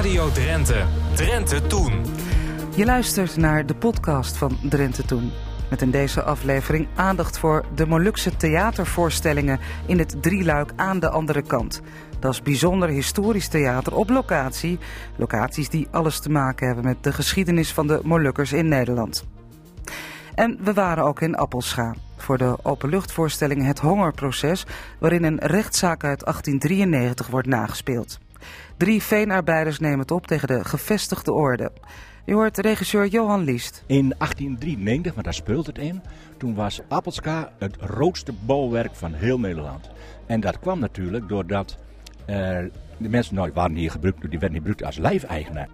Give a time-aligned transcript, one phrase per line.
[0.00, 0.84] Radio Drenthe.
[1.14, 1.92] Drenthe Toen.
[2.76, 5.30] Je luistert naar de podcast van Drenthe Toen.
[5.70, 11.42] Met in deze aflevering aandacht voor de Molukse theatervoorstellingen in het drieluik aan de andere
[11.42, 11.82] kant.
[12.18, 14.78] Dat is bijzonder historisch theater op locatie.
[15.16, 19.24] Locaties die alles te maken hebben met de geschiedenis van de Molukkers in Nederland.
[20.34, 24.66] En we waren ook in Appelscha voor de openluchtvoorstelling Het Hongerproces,
[24.98, 28.18] waarin een rechtszaak uit 1893 wordt nagespeeld.
[28.76, 31.72] Drie veenarbeiders nemen het op tegen de gevestigde orde.
[32.24, 33.84] Je hoort regisseur Johan Liest.
[33.86, 36.02] In 1893, want daar speelt het in,
[36.36, 39.90] toen was Appelska het roodste bouwwerk van heel Nederland.
[40.26, 41.76] En dat kwam natuurlijk doordat
[42.20, 42.36] uh,
[42.96, 45.68] de mensen nooit waren hier gebruikt, die werden niet gebruikt als lijfeigenaar.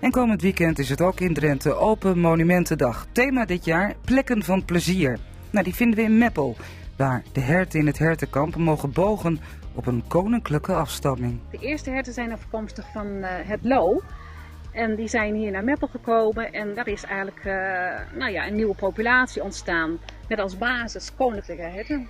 [0.00, 3.06] En komend weekend is het ook in Drenthe Open Monumentendag.
[3.12, 5.18] Thema dit jaar plekken van plezier.
[5.50, 6.56] Nou, die vinden we in Meppel,
[6.96, 9.40] waar de herten in het hertenkamp mogen bogen
[9.78, 11.40] op een koninklijke afstamming.
[11.50, 14.00] De eerste herten zijn afkomstig van uh, het Lo.
[14.72, 18.54] En die zijn hier naar Meppel gekomen en daar is eigenlijk uh, nou ja, een
[18.54, 19.98] nieuwe populatie ontstaan.
[20.28, 22.08] Met als basis koninklijke herten.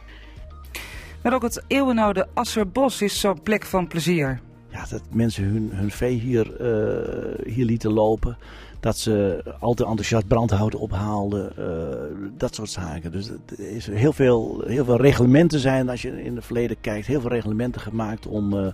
[1.22, 4.40] Maar ook het eeuwenoude Asserbos is zo'n plek van plezier.
[4.68, 8.36] Ja, dat mensen hun, hun vee hier, uh, hier lieten lopen.
[8.80, 11.52] Dat ze altijd enthousiast brandhout ophaalden.
[11.58, 13.12] Uh, dat soort zaken.
[13.12, 17.06] Dus er is heel veel, heel veel reglementen zijn, als je in het verleden kijkt,
[17.06, 18.66] heel veel reglementen gemaakt om, uh,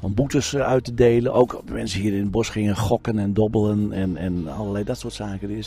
[0.00, 1.32] om boetes uit te delen.
[1.32, 5.14] Ook mensen hier in het bos gingen gokken en dobbelen en, en allerlei dat soort
[5.14, 5.62] zaken.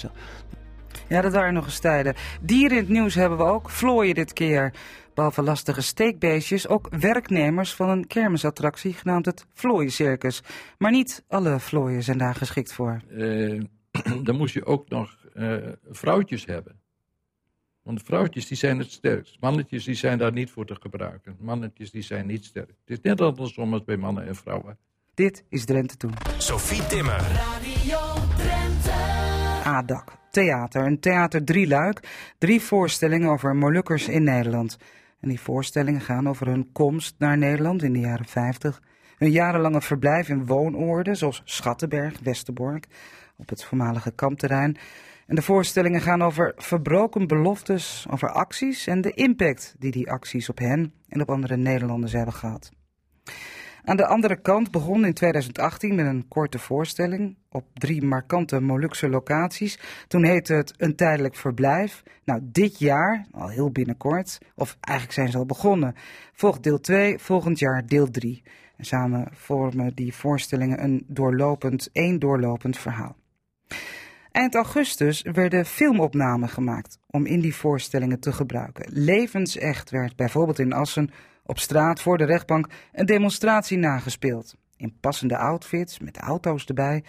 [1.08, 2.16] Ja, dat waren nog eens tijden.
[2.42, 3.70] Dieren in het nieuws hebben we ook.
[3.70, 4.74] Vlooien dit keer.
[5.20, 10.42] Behalve lastige steekbeestjes, ook werknemers van een kermisattractie genaamd het Vlooiencircus.
[10.78, 13.02] Maar niet alle vlooien zijn daar geschikt voor.
[13.10, 13.62] Uh,
[14.24, 15.56] dan moest je ook nog uh,
[15.90, 16.80] vrouwtjes hebben.
[17.84, 19.38] Want de vrouwtjes die zijn het sterkst.
[19.40, 21.36] Mannetjes die zijn daar niet voor te gebruiken.
[21.40, 22.70] Mannetjes die zijn niet sterk.
[22.86, 24.78] Het is net andersom als bij mannen en vrouwen.
[25.14, 26.14] Dit is Drenthe Toen.
[26.38, 27.20] Sophie Timmer.
[27.20, 28.00] Radio
[28.38, 28.92] Drenthe.
[29.64, 30.18] ADAC.
[30.32, 30.86] Theater.
[30.86, 32.00] Een theater drieluik.
[32.38, 34.78] Drie voorstellingen over Molukkers in Nederland.
[35.20, 38.82] En die voorstellingen gaan over hun komst naar Nederland in de jaren 50.
[39.18, 42.88] Hun jarenlange verblijf in woonoorden zoals Schattenberg, Westerbork,
[43.38, 44.78] op het voormalige kampterrein.
[45.28, 50.50] En de voorstellingen gaan over verbroken beloftes, over acties en de impact die die acties
[50.50, 52.72] op hen en op andere Nederlanders hebben gehad.
[53.84, 59.10] Aan de andere kant begon in 2018 met een korte voorstelling op drie markante Molukse
[59.10, 59.80] locaties.
[60.08, 62.04] Toen heette het Een Tijdelijk Verblijf.
[62.24, 65.96] Nou, dit jaar, al heel binnenkort, of eigenlijk zijn ze al begonnen,
[66.34, 68.44] volgt deel 2, volgend jaar deel 3.
[68.78, 73.16] En samen vormen die voorstellingen een doorlopend, één doorlopend verhaal.
[74.32, 78.86] Eind augustus werden filmopnamen gemaakt om in die voorstellingen te gebruiken.
[78.94, 81.10] Levensecht werd bijvoorbeeld in Assen
[81.50, 84.56] op straat voor de rechtbank een demonstratie nagespeeld.
[84.78, 87.04] In passende outfits, met auto's erbij,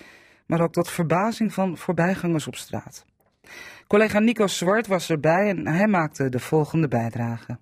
[0.47, 3.05] maar ook tot verbazing van voorbijgangers op straat.
[3.87, 7.59] Collega Nico Zwart was erbij en hij maakte de volgende bijdrage.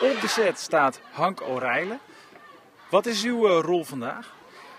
[0.00, 1.98] Op de set staat Hank O'Reilly.
[2.90, 4.34] Wat is uw uh, rol vandaag?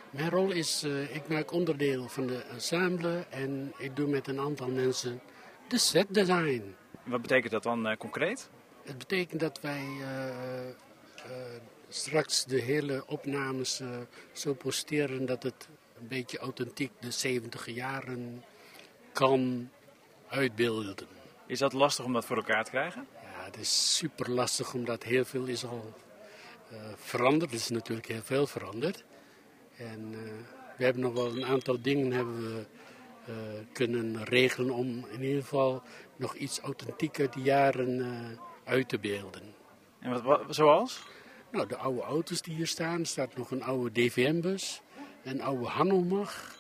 [0.10, 4.40] Mijn rol is, uh, ik maak onderdeel van de ensemble en ik doe met een
[4.40, 5.22] aantal mensen
[5.68, 6.76] de set design.
[7.04, 8.50] Wat betekent dat dan uh, concreet?
[8.84, 9.86] Het betekent dat wij
[11.90, 13.82] straks de hele opnames
[14.32, 15.68] zo posteren dat het
[16.00, 18.44] een beetje authentiek de 70 jaren
[19.12, 19.70] kan
[20.28, 20.96] uitbeelden.
[21.46, 23.08] Is dat lastig om dat voor elkaar te krijgen?
[23.22, 25.94] Ja, het is super lastig omdat heel veel is al
[26.72, 27.52] uh, veranderd.
[27.52, 29.04] Er is natuurlijk heel veel veranderd.
[29.78, 30.20] En uh,
[30.78, 32.66] we hebben nog wel een aantal dingen hebben we,
[33.72, 35.84] kunnen regelen om in ieder geval
[36.16, 39.42] nog iets authentieker die jaren uit te beelden.
[40.00, 41.04] En wat, wat, zoals?
[41.52, 43.00] Nou, de oude auto's die hier staan.
[43.00, 44.82] Er staat nog een oude DVM-bus,
[45.24, 46.56] een oude Hanomag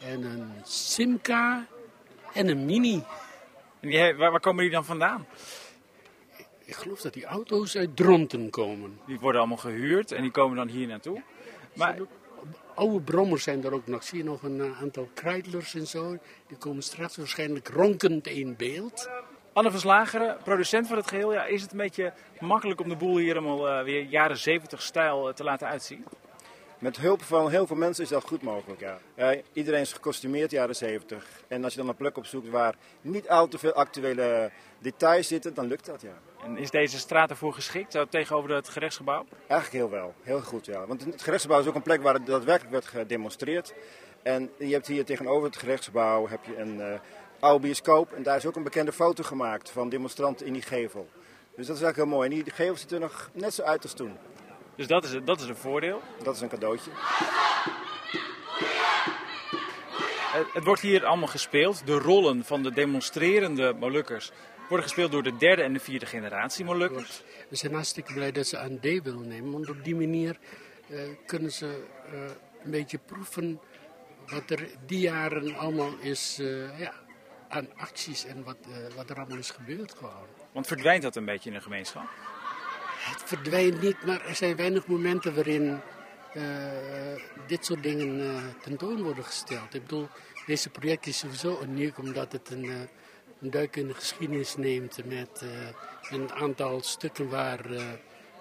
[0.00, 1.66] en een Simca
[2.32, 3.04] en een Mini.
[3.80, 5.26] En die, waar, waar komen die dan vandaan?
[6.64, 9.00] Ik geloof dat die auto's uit Dronten komen.
[9.06, 11.22] Die worden allemaal gehuurd en die komen dan hier naartoe.
[11.74, 11.98] Maar...
[12.74, 14.02] Oude brommers zijn er ook nog.
[14.02, 16.18] Zie je nog een aantal kruidlers en zo.
[16.46, 19.08] Die komen straks waarschijnlijk ronkend in beeld.
[19.52, 21.32] Anne Verslageren, producent van het geheel.
[21.32, 24.82] Ja, is het een beetje makkelijk om de boel hier helemaal uh, weer jaren 70
[24.82, 26.04] stijl uh, te laten uitzien?
[26.78, 28.98] Met hulp van heel veel mensen is dat goed mogelijk, ja.
[29.14, 29.40] ja.
[29.52, 31.26] iedereen is gekostumeerd jaren 70.
[31.48, 34.50] En als je dan een plek opzoekt waar niet al te veel actuele
[34.84, 36.18] details zitten, dan lukt dat, ja.
[36.44, 39.24] En is deze straat ervoor geschikt, zo tegenover het gerechtsgebouw?
[39.46, 40.86] Eigenlijk heel wel, heel goed, ja.
[40.86, 43.74] Want het gerechtsgebouw is ook een plek waar het daadwerkelijk werd gedemonstreerd.
[44.22, 46.94] En je hebt hier tegenover het gerechtsgebouw heb je een uh,
[47.40, 48.12] oude bioscoop.
[48.12, 51.08] En daar is ook een bekende foto gemaakt van demonstranten in die gevel.
[51.56, 52.28] Dus dat is eigenlijk heel mooi.
[52.28, 54.16] En die gevel ziet er nog net zo uit als toen.
[54.76, 56.00] Dus dat is, dat is een voordeel.
[56.22, 56.90] Dat is een cadeautje.
[60.32, 61.86] Het, het wordt hier allemaal gespeeld.
[61.86, 64.30] De rollen van de demonstrerende Molukkers
[64.68, 67.22] worden gespeeld door de derde en de vierde generatie Molukkers.
[67.48, 69.52] We zijn hartstikke blij dat ze aan deel willen nemen.
[69.52, 70.38] Want op die manier
[70.88, 72.20] eh, kunnen ze eh,
[72.64, 73.60] een beetje proeven
[74.26, 76.92] wat er die jaren allemaal is eh, ja,
[77.48, 78.56] aan acties en wat,
[78.96, 80.26] wat er allemaal is gebeurd gewoon.
[80.52, 82.08] Want verdwijnt dat een beetje in de gemeenschap?
[82.98, 85.80] Het verdwijnt niet, maar er zijn weinig momenten waarin
[87.46, 89.74] dit soort dingen tentoon worden gesteld.
[89.74, 90.08] Ik bedoel,
[90.46, 92.88] deze project is sowieso uniek omdat het een,
[93.40, 95.48] een duik in de geschiedenis neemt met eh,
[96.10, 97.82] een aantal stukken waar eh,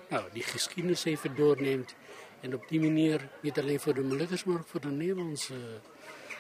[0.10, 1.96] nou, die geschiedenis even doorneemt.
[2.40, 5.54] En op die manier, niet alleen voor de Molukkers, maar ook voor de Nederlandse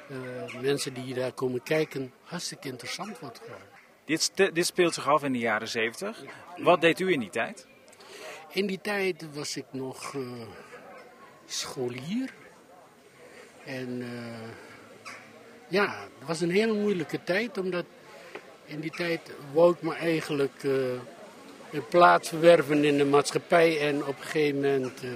[0.09, 3.61] eh, mensen die daar komen kijken, hartstikke interessant wordt gewoon.
[4.05, 6.23] Dit, dit speelt zich af in de jaren 70.
[6.57, 7.67] Wat deed u in die tijd?
[8.49, 10.15] In die tijd was ik nog
[11.45, 12.33] scholier.
[13.65, 14.03] En
[15.67, 17.85] ja, het was een hele moeilijke tijd, omdat
[18.65, 20.71] in die tijd wou ik me eigenlijk eh,
[21.71, 23.79] een plaats verwerven in de maatschappij.
[23.79, 25.09] En op een gegeven moment eh,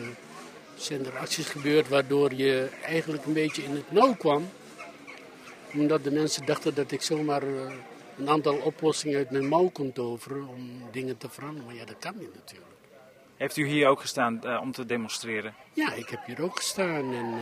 [0.75, 4.49] zijn er acties gebeurd waardoor je eigenlijk een beetje in het nauw kwam.
[5.73, 7.71] Omdat de mensen dachten dat ik zomaar eh,
[8.17, 11.65] een aantal oplossingen uit mijn mouw kon toveren om dingen te veranderen.
[11.65, 12.71] Maar ja, dat kan niet natuurlijk.
[13.35, 15.53] Heeft u hier ook gestaan om te demonstreren?
[15.73, 17.33] Ja, ik heb hier ook gestaan en,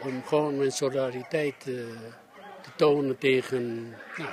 [0.00, 1.96] om gewoon mijn solidariteit te
[2.80, 4.30] tonen tegen nou,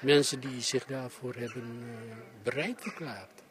[0.00, 3.42] mensen die zich daarvoor hebben eh, bereid verklaard.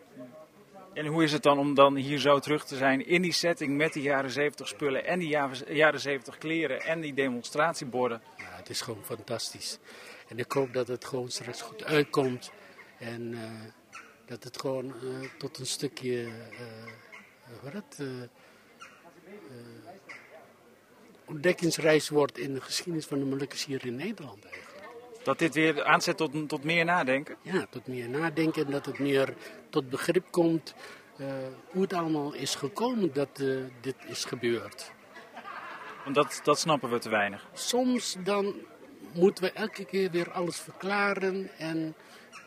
[0.93, 3.77] En hoe is het dan om dan hier zo terug te zijn in die setting
[3.77, 8.21] met die jaren 70 spullen en die jaren- jaren 70 kleren en die demonstratieborden?
[8.37, 9.79] Ja, het is gewoon fantastisch.
[10.27, 12.51] En ik hoop dat het gewoon straks goed uitkomt
[12.99, 13.41] en eh,
[14.25, 16.27] dat het gewoon eh, tot een stukje
[17.63, 17.99] wat het,
[21.27, 24.83] ontdekkingsreis wordt in de geschiedenis van de Molukkers hier in Nederland eigenlijk.
[25.23, 27.35] Dat dit weer aanzet tot, tot meer nadenken?
[27.41, 29.33] Ja, tot meer nadenken en dat het meer
[29.69, 30.73] tot begrip komt
[31.17, 31.25] eh,
[31.67, 33.47] hoe het allemaal is gekomen dat eh,
[33.81, 34.91] dit is gebeurd.
[36.03, 37.47] Want dat, dat snappen we te weinig.
[37.53, 38.55] Soms dan
[39.13, 41.95] moeten we elke keer weer alles verklaren en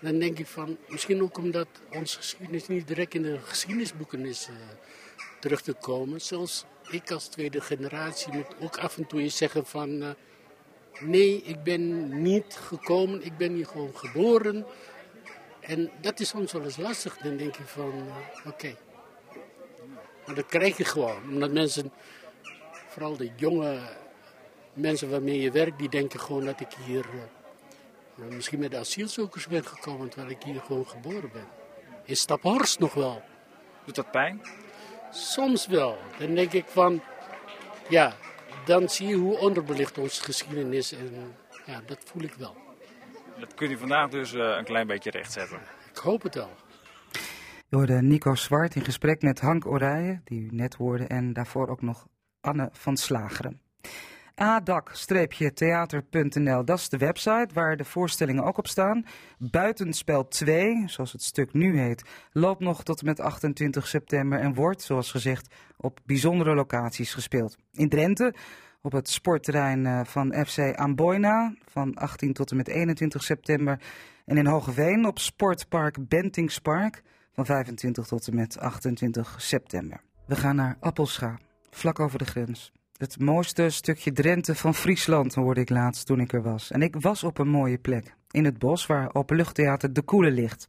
[0.01, 4.49] dan denk ik van, misschien ook omdat onze geschiedenis niet direct in de geschiedenisboeken is
[4.49, 4.55] eh,
[5.41, 6.21] terug te komen.
[6.21, 10.11] Zelfs ik als tweede generatie moet ook af en toe eens zeggen van, eh,
[11.01, 14.67] nee, ik ben niet gekomen, ik ben hier gewoon geboren.
[15.61, 17.17] En dat is soms wel eens lastig.
[17.17, 18.77] Dan denk ik van, eh, oké.
[20.27, 21.23] Maar dat krijg je gewoon.
[21.23, 21.93] Omdat mensen,
[22.89, 23.79] vooral de jonge
[24.73, 27.07] mensen waarmee je werkt, die denken gewoon dat ik hier
[28.21, 31.49] eh, misschien met de asielzoekers ben gekomen, terwijl ik hier gewoon geboren ben.
[32.05, 33.23] In Staphorst nog wel.
[33.85, 34.41] Doet dat pijn?
[35.11, 35.99] Soms wel.
[36.19, 37.03] Dan denk ik van,
[37.89, 38.13] ja,
[38.65, 41.35] dan zie je hoe onderbelicht onze geschiedenis en
[41.67, 42.57] ja, dat voel ik wel.
[43.39, 45.59] Dat kunt u vandaag dus eh, een klein beetje rechtzetten.
[45.91, 46.51] Ik hoop het wel.
[47.69, 51.69] Je hoorde Nico Zwart in gesprek met Hank Oranje, die u net hoorde, en daarvoor
[51.69, 52.07] ook nog
[52.41, 53.61] Anne van Slageren.
[54.41, 59.05] adak-theater.nl, dat is de website waar de voorstellingen ook op staan.
[59.39, 62.03] Buitenspel 2, zoals het stuk nu heet,
[62.33, 67.57] loopt nog tot en met 28 september en wordt, zoals gezegd, op bijzondere locaties gespeeld.
[67.73, 68.35] In Drenthe,
[68.83, 73.81] op het sportterrein eh, van FC Amboina, van 18 tot en met 21 september.
[74.25, 80.01] En in Hogeveen op Sportpark Bentingspark, van 25 tot en met 28 september.
[80.27, 81.39] We gaan naar Appelscha,
[81.71, 82.73] vlak over de grens.
[83.01, 86.71] Het mooiste stukje Drenthe van Friesland hoorde ik laatst toen ik er was.
[86.71, 90.69] En ik was op een mooie plek, in het bos waar Openluchttheater De Koele ligt.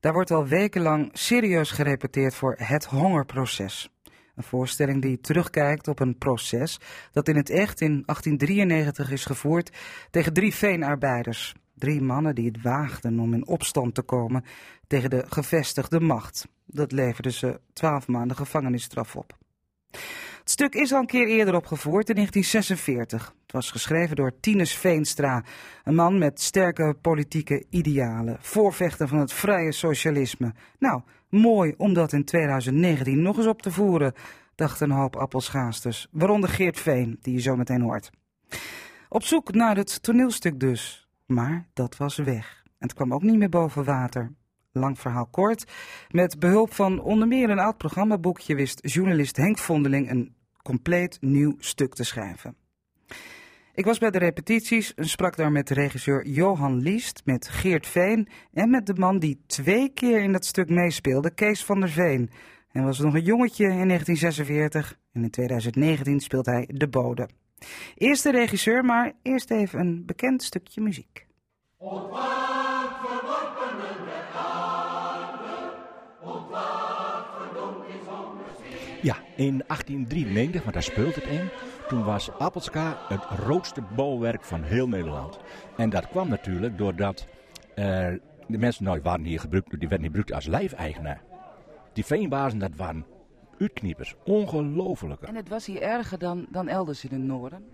[0.00, 3.90] Daar wordt al wekenlang serieus gerepeteerd voor het hongerproces.
[4.34, 6.80] Een voorstelling die terugkijkt op een proces
[7.12, 9.76] dat in het echt in 1893 is gevoerd
[10.10, 11.54] tegen drie veenarbeiders.
[11.74, 14.44] Drie mannen die het waagden om in opstand te komen
[14.86, 16.48] tegen de gevestigde macht.
[16.64, 19.38] Dat leverde ze twaalf maanden gevangenisstraf op.
[20.46, 23.34] Het stuk is al een keer eerder opgevoerd in 1946.
[23.42, 25.44] Het was geschreven door Tinus Veenstra,
[25.84, 30.54] een man met sterke politieke idealen, voorvechter van het vrije socialisme.
[30.78, 34.12] Nou, mooi om dat in 2019 nog eens op te voeren,
[34.54, 38.10] dachten een hoop appelschaasters, waaronder Geert Veen, die je zo meteen hoort.
[39.08, 42.62] Op zoek naar het toneelstuk dus, maar dat was weg.
[42.64, 44.32] En het kwam ook niet meer boven water.
[44.72, 45.64] Lang verhaal kort.
[46.10, 50.35] Met behulp van onder meer een oud programmaboekje wist journalist Henk Vondeling een
[50.66, 52.56] compleet nieuw stuk te schrijven.
[53.74, 58.28] Ik was bij de repetities en sprak daar met regisseur Johan Liest, met Geert Veen
[58.52, 62.30] en met de man die twee keer in dat stuk meespeelde, Kees van der Veen.
[62.72, 67.28] En was nog een jongetje in 1946 en in 2019 speelt hij De Bode.
[67.94, 71.26] Eerst de regisseur, maar eerst even een bekend stukje muziek.
[79.36, 81.48] In 1893, want daar speelt het in,
[81.88, 85.38] toen was Appelska het grootste bouwwerk van heel Nederland.
[85.76, 87.26] En dat kwam natuurlijk doordat
[87.74, 87.84] uh,
[88.46, 91.22] de mensen, die waren hier gebruikt, die werden niet gebruikt als lijfeigenaar.
[91.92, 93.06] Die veenbazen, dat waren
[93.58, 94.14] uitkniepers.
[94.24, 95.26] Ongelofelijke.
[95.26, 97.64] En het was hier erger dan, dan elders in het noorden?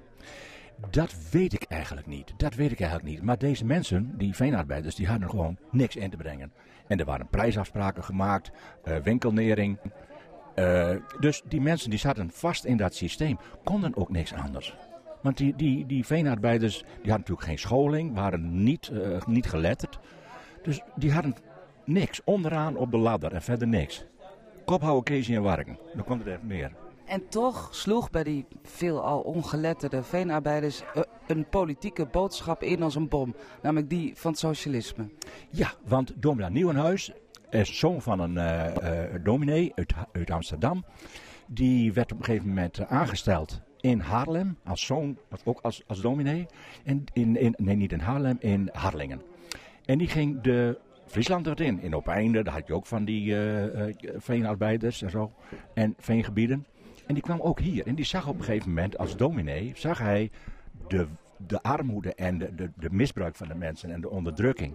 [0.90, 2.34] Dat weet ik eigenlijk niet.
[2.36, 3.22] Dat weet ik eigenlijk niet.
[3.22, 6.52] Maar deze mensen, die veenarbeiders, die hadden gewoon niks in te brengen.
[6.86, 8.50] En er waren prijsafspraken gemaakt,
[8.84, 9.78] uh, winkelnering.
[10.56, 10.90] Uh,
[11.20, 14.74] dus die mensen die zaten vast in dat systeem, konden ook niks anders.
[15.22, 19.98] Want die, die, die veenarbeiders die hadden natuurlijk geen scholing, waren niet, uh, niet geletterd.
[20.62, 21.34] Dus die hadden
[21.84, 22.20] niks.
[22.24, 24.04] Onderaan op de ladder en verder niks.
[24.64, 25.78] Kophouden, en Warken.
[25.94, 26.72] Dan komt er echt meer.
[27.04, 30.82] En toch sloeg bij die veelal ongeletterde veenarbeiders
[31.26, 33.34] een politieke boodschap in als een bom.
[33.62, 35.08] Namelijk die van het socialisme.
[35.50, 37.14] Ja, want Domina Nieuwenhuis is
[37.62, 40.84] zoon van een uh, uh, dominee uit, uit, Amsterdam.
[41.46, 46.46] Die werd op een gegeven moment aangesteld in Haarlem, als zoon, ook als, als dominee.
[46.84, 49.22] En in, in, nee, niet in Haarlem, in Harlingen.
[49.84, 53.36] En die ging de Friesland erin, in Opeinde, daar had je ook van die
[54.16, 55.32] veenarbeiders en zo.
[55.74, 56.66] En veengebieden.
[57.06, 57.86] En die kwam ook hier.
[57.86, 60.30] En die zag op een gegeven moment als dominee, zag hij
[60.88, 61.06] de,
[61.46, 64.74] de armoede en de, de misbruik van de mensen en de onderdrukking.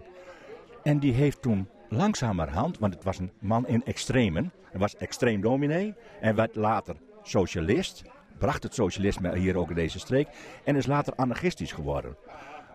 [0.83, 4.51] En die heeft toen langzamerhand, want het was een man in extremen.
[4.71, 8.03] Hij was extreem dominee en werd later socialist.
[8.37, 10.27] Bracht het socialisme hier ook in deze streek.
[10.63, 12.17] En is later anarchistisch geworden.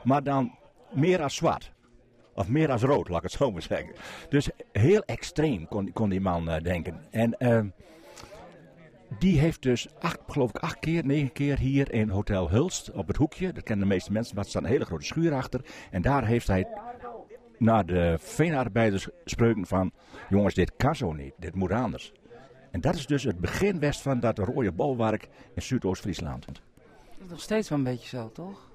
[0.02, 0.54] Maar dan
[0.92, 1.72] meer als zwart.
[2.34, 3.94] Of meer als rood, laat ik het zo maar zeggen.
[4.28, 7.00] Dus heel extreem kon, kon die man uh, denken.
[7.10, 7.60] En uh,
[9.18, 13.06] die heeft dus, acht, geloof ik, acht keer, negen keer hier in Hotel Hulst op
[13.06, 13.52] het hoekje.
[13.52, 15.60] Dat kennen de meeste mensen, maar er staat een hele grote schuur achter.
[15.90, 16.66] En daar heeft hij
[17.58, 19.92] naar de veenarbeiders spreuken van...
[20.28, 22.12] jongens, dit kan zo niet, dit moet anders.
[22.70, 26.46] En dat is dus het begin west van dat rode bolwerk in Zuidoost-Friesland.
[26.46, 26.60] Dat
[27.24, 28.70] is nog steeds wel een beetje zo, toch?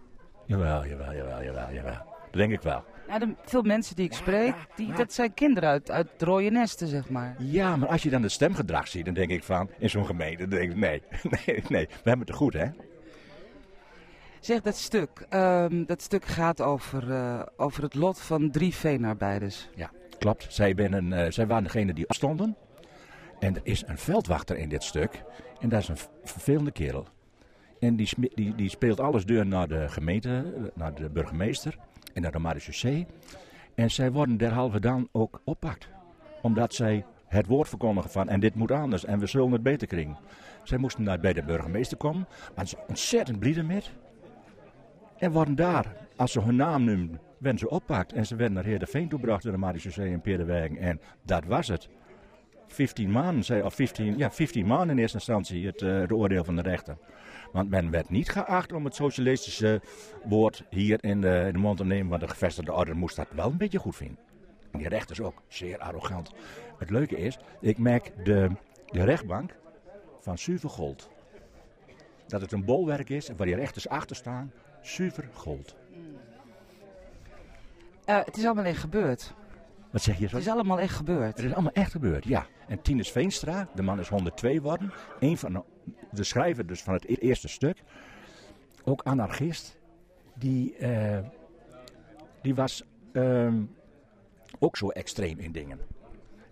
[0.46, 2.16] Jawel, jawel, jawel, jawel, jawel.
[2.32, 2.84] Dat denk ik wel.
[3.08, 6.88] Ja, de, veel mensen die ik spreek, die, dat zijn kinderen uit, uit rode nesten,
[6.88, 7.36] zeg maar.
[7.40, 10.48] Ja, maar als je dan het stemgedrag ziet, dan denk ik van, in zo'n gemeente,
[10.48, 11.02] dan denk ik, nee,
[11.46, 12.68] nee, nee, we hebben het er goed, hè?
[14.40, 19.70] Zeg, dat stuk, um, dat stuk gaat over, uh, over het lot van drie veenarbeiders.
[19.76, 20.46] Ja, klopt.
[20.50, 22.56] Zij, binnen, uh, zij waren degene die afstonden.
[23.40, 25.24] En er is een veldwachter in dit stuk.
[25.60, 27.08] En dat is een vervelende kerel.
[27.80, 31.78] En die, die, die speelt alles deur naar de gemeente, naar de burgemeester
[32.14, 33.08] en naar de marechaussee.
[33.76, 35.88] En zij worden derhalve dan ook oppakt.
[36.42, 39.88] Omdat zij het woord verkondigen van en dit moet anders en we zullen het beter
[39.88, 40.18] krijgen.
[40.64, 43.92] Zij moesten naar bij de burgemeester komen, maar ze ontzettend blieden met.
[45.18, 48.14] En worden daar, als ze hun naam noemden, werden ze oppakt.
[48.14, 50.78] En ze werden naar Heer de Veen toegebracht door de marechaussee in Peerderwegen.
[50.78, 51.90] En dat was het.
[52.68, 56.56] 15 maanden, of 15, ja, 15 maanden in eerste instantie, het, uh, het oordeel van
[56.56, 56.98] de rechter.
[57.52, 59.82] Want men werd niet geacht om het socialistische
[60.24, 63.50] woord hier in de, de mond te nemen, want de gevestigde orde moest dat wel
[63.50, 64.18] een beetje goed vinden.
[64.72, 66.32] En die rechters ook, zeer arrogant.
[66.78, 68.50] Het leuke is, ik merk de,
[68.86, 69.56] de rechtbank
[70.20, 71.10] van zuiver gold.
[72.28, 74.52] Dat het een bolwerk is waar die rechters achter staan,
[74.88, 75.76] zuiver gold.
[78.10, 79.34] Uh, het is allemaal echt gebeurd.
[79.92, 80.26] Wat zeg je?
[80.26, 81.38] Het is allemaal echt gebeurd.
[81.38, 82.46] Het is allemaal echt gebeurd, ja.
[82.68, 84.92] En Tinus Veenstra, de man is 102 geworden.
[85.20, 85.62] Een van de,
[86.12, 87.84] de schrijver dus van het eerste stuk.
[88.84, 89.78] Ook anarchist.
[90.34, 91.20] Die, uh,
[92.42, 93.54] die was uh,
[94.60, 95.80] ook zo extreem in dingen.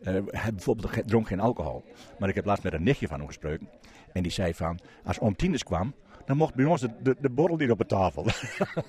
[0.02, 1.84] Uh, hij bijvoorbeeld dronk geen alcohol.
[2.20, 3.70] Maar ik heb laatst met een nichtje van hem gesproken.
[4.14, 5.94] En die zei van, als oom Tinus kwam,
[6.26, 8.24] dan mocht bij ons de, de, de borrel niet op de tafel.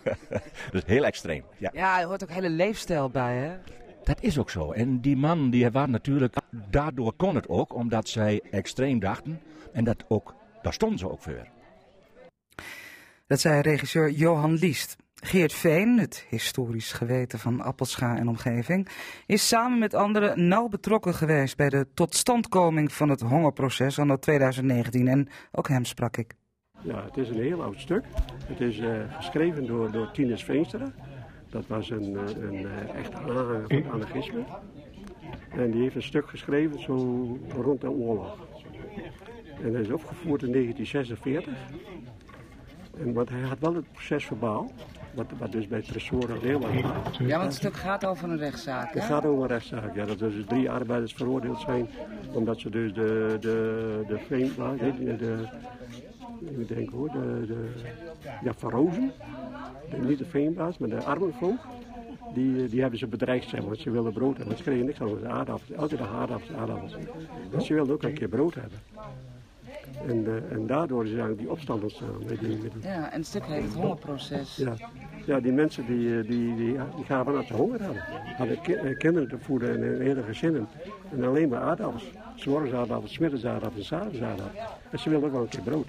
[0.73, 1.45] dus heel extreem.
[1.59, 1.71] Ja.
[1.73, 3.57] ja, er hoort ook hele leefstijl bij, hè?
[4.05, 4.73] Dat is ook zo.
[4.73, 6.37] En die man, die waren natuurlijk,
[6.71, 9.41] daardoor kon het ook, omdat zij extreem dachten.
[9.73, 11.49] En dat ook, daar stonden ze ook voor.
[13.27, 14.97] Dat zei regisseur Johan Liest.
[15.15, 18.89] Geert Veen, het historisch geweten van Appelscha en omgeving,
[19.27, 25.09] is samen met anderen nauw betrokken geweest bij de totstandkoming van het hongerproces anno 2019.
[25.09, 26.35] En ook hem sprak ik.
[26.83, 28.05] Ja, het is een heel oud stuk.
[28.47, 30.93] Het is uh, geschreven door, door Tinus Veenstra.
[31.51, 34.45] Dat was een, een, een echte aanhanger van het anarchisme.
[35.51, 38.39] En die heeft een stuk geschreven zo rond de oorlog.
[39.63, 41.55] En hij is opgevoerd in 1946.
[42.99, 44.71] En, want hij had wel het proces verbaal.
[45.15, 46.71] Wat, wat dus bij Tresor een deel was.
[47.19, 49.09] Ja, want het stuk gaat over een rechtszaak, Het hè?
[49.09, 50.05] gaat over een rechtszaak, ja.
[50.05, 51.89] Dat er dus drie arbeiders veroordeeld zijn.
[52.33, 54.19] Omdat ze dus de, de, de
[54.79, 55.49] de, de,
[56.59, 57.69] ik denk hoor, de, de,
[58.43, 59.13] ja, Van Rozen.
[59.91, 61.59] De- niet de veenplaats, maar de armenvolk.
[62.35, 64.57] Die, die hebben ze bedreigd, zeg maar, want ze wilden brood hebben.
[64.57, 65.71] Ze kregen niks anders dan aardappels.
[65.71, 66.97] Elke dag aardappels, aardappels.
[67.53, 68.79] En ze wilden ook een keer brood hebben.
[70.07, 72.09] En, eh, en daardoor is eigenlijk die opstand ontstaan.
[72.29, 74.57] Met die, met die, Ja, en het stuk heet het hongerproces.
[74.57, 74.75] ja.
[75.27, 78.03] ja, die mensen die, eh, die, die, die gaven dat ze honger hadden.
[78.37, 80.69] Hadden ki- eh, kinderen te voeden en hele gezinnen.
[81.13, 82.05] En alleen maar aardappels.
[82.35, 84.61] S'morgens aardappels, smiddags aardappels, s'avonds aardappels.
[84.91, 85.89] En ze wilden ook wel een keer brood.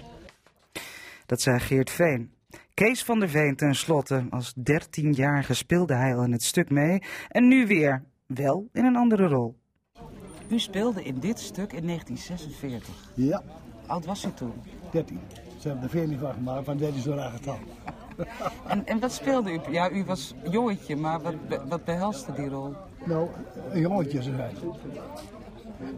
[1.28, 2.32] Dat zei Geert Veen.
[2.74, 4.26] Kees van der Veen ten slotte.
[4.30, 7.02] Als 13-jarige speelde hij al in het stuk mee.
[7.28, 8.04] En nu weer.
[8.26, 9.58] Wel in een andere rol.
[10.48, 13.12] U speelde in dit stuk in 1946.
[13.14, 13.42] Ja,
[13.86, 14.52] Oud was u toen?
[14.90, 15.20] 13.
[15.58, 17.58] Ze hebben er 14 van gemaakt, van 13 zo'n raar getal.
[18.66, 19.60] En, en wat speelde u?
[19.70, 21.34] Ja, u was jongetje, maar wat,
[21.68, 22.74] wat behelste die rol?
[23.04, 23.28] Nou,
[23.72, 24.54] een jongetje zijn.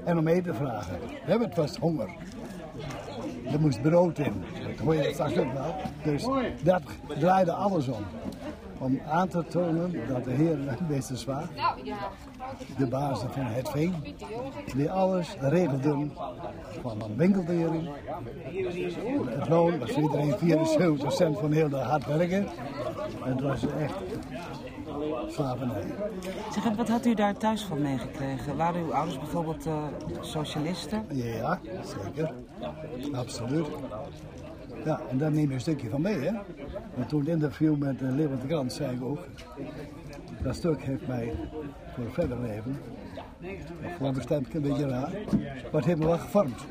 [0.05, 0.99] En om eten te vragen.
[1.25, 2.09] Het was honger.
[3.53, 4.45] Er moest brood in.
[4.67, 5.75] Dat hoor je straks ook wel.
[6.05, 6.27] Dus
[6.63, 6.83] dat
[7.19, 8.05] draaide alles om.
[8.79, 10.59] Om aan te tonen dat de heer
[10.89, 11.49] meester Zwaar,
[12.79, 13.95] de baas van het veen,
[14.75, 16.07] die alles regelde
[16.81, 17.89] van een winkeldering.
[19.29, 22.47] Het loon was iedereen 74 cent van heel de hard werken.
[23.21, 23.95] Het was echt
[25.29, 25.83] slavernij.
[26.53, 28.57] Zeg, en wat had u daar thuis van meegekregen?
[28.57, 29.85] Waren uw ouders bijvoorbeeld eh,
[30.21, 31.05] socialisten?
[31.13, 32.33] Ja, zeker.
[33.13, 33.67] Absoluut.
[34.85, 36.33] Ja, en daar neem je een stukje van mee, hè.
[36.95, 39.19] Want toen het interview met de Leeuwarden Krant zei ik ook...
[40.43, 41.33] Dat stuk heeft mij
[41.95, 42.81] voor het verder leven...
[43.85, 45.11] Of gewoon bestemd een beetje raar...
[45.41, 46.67] Maar het heeft me wel gevormd.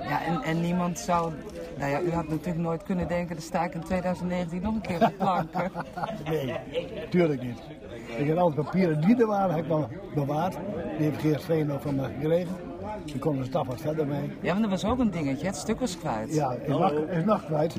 [0.00, 1.32] Ja, en, en niemand zou...
[1.78, 4.80] Nou ja, u had natuurlijk nooit kunnen denken, dan sta ik in 2019 nog een
[4.80, 5.50] keer op de plank.
[6.30, 6.56] Nee,
[7.10, 7.58] tuurlijk niet.
[8.16, 10.56] Ik heb al die papieren die er waren, heb ik nog bewaard.
[10.96, 12.56] Die heeft Geert Veen nog van me gekregen.
[13.04, 14.30] Ik kon er een stap wat verder mee.
[14.40, 16.34] Ja, maar dat was ook een dingetje, het stuk was kwijt.
[16.34, 17.74] Ja, is nog, is nog kwijt.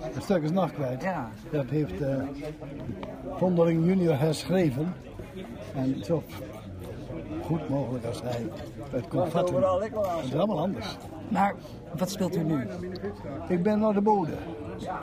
[0.00, 1.02] Het stuk is nog kwijt.
[1.02, 1.30] Ja.
[1.50, 2.22] Dat heeft eh
[3.36, 4.94] Vondeling junior herschreven.
[5.74, 6.22] En zo
[7.46, 8.46] goed mogelijk als hij
[8.90, 9.62] het kon vatten.
[9.62, 10.96] Het is allemaal anders.
[11.28, 11.54] Maar
[11.96, 12.66] wat speelt u nu?
[13.48, 14.32] Ik ben naar de bode.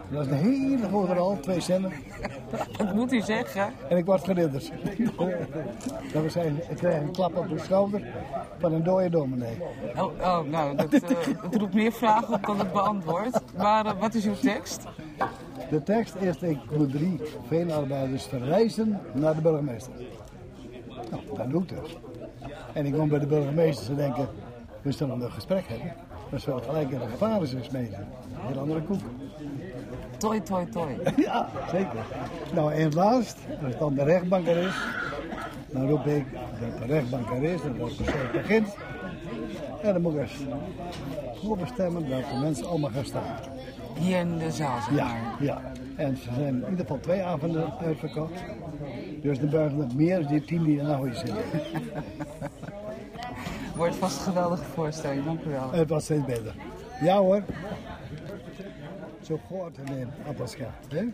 [0.10, 1.92] Dat is een hele grote rol, twee zinnen.
[2.78, 3.74] Wat moet u zeggen?
[3.90, 4.72] En ik word geridderd.
[6.14, 8.02] dat we zijn, ik krijg een klap op de schouder
[8.58, 9.58] van een dode dominee.
[9.96, 11.02] Oh, oh nou, dat, eh,
[11.42, 13.42] dat roept meer vragen op dan het beantwoord.
[13.58, 14.82] Maar eh, wat is uw tekst?
[15.70, 19.94] De tekst is, ik moet drie veenarbeiders verwijzen naar de burgemeester.
[21.10, 21.98] Nou, dat doe ik dus.
[22.74, 24.28] En ik kom bij de burgemeester te denken,
[24.82, 25.94] we zullen een gesprek hebben.
[26.30, 27.86] Maar ze willen gelijk de gevangenis mee.
[27.86, 29.00] Een heel andere koek.
[30.18, 30.98] Toi, toi, toi.
[31.26, 32.06] ja, zeker.
[32.54, 34.76] Nou, en laatst, als dan de rechtbank er is,
[35.72, 38.76] dan roep ik dat de rechtbank er is, dat het persoon begint.
[39.82, 40.46] En dan moet ik eens
[41.36, 43.36] voor bestemmen dat de mensen allemaal gaan staan.
[44.00, 45.62] Hier in de zaal, zeg Ja, ja.
[45.96, 48.44] En ze zijn in ieder geval twee avonden uitverkocht.
[49.22, 51.36] Dus de buigen het meer dan die tien die er nou in zitten.
[53.76, 55.72] Wordt vast een geweldige voorstelling, dank u wel.
[55.72, 56.56] Het was steeds beter.
[57.02, 57.44] Ja hoor.
[59.22, 59.40] Zo
[59.76, 60.74] in de appelscha.
[60.90, 61.06] hè?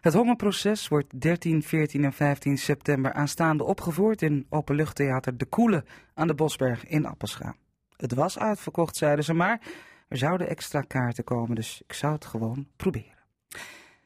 [0.00, 6.26] Het hongerproces wordt 13, 14 en 15 september aanstaande opgevoerd in Openluchttheater De Koele aan
[6.26, 7.54] de Bosberg in Appelscha.
[7.96, 9.60] Het was uitverkocht, zeiden ze, maar
[10.08, 13.18] er zouden extra kaarten komen, dus ik zou het gewoon proberen.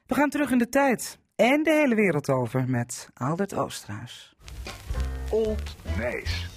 [0.07, 4.37] We gaan terug in de tijd en de hele wereld over met Aldert Oosterhuis.
[5.31, 6.49] Old Nijs.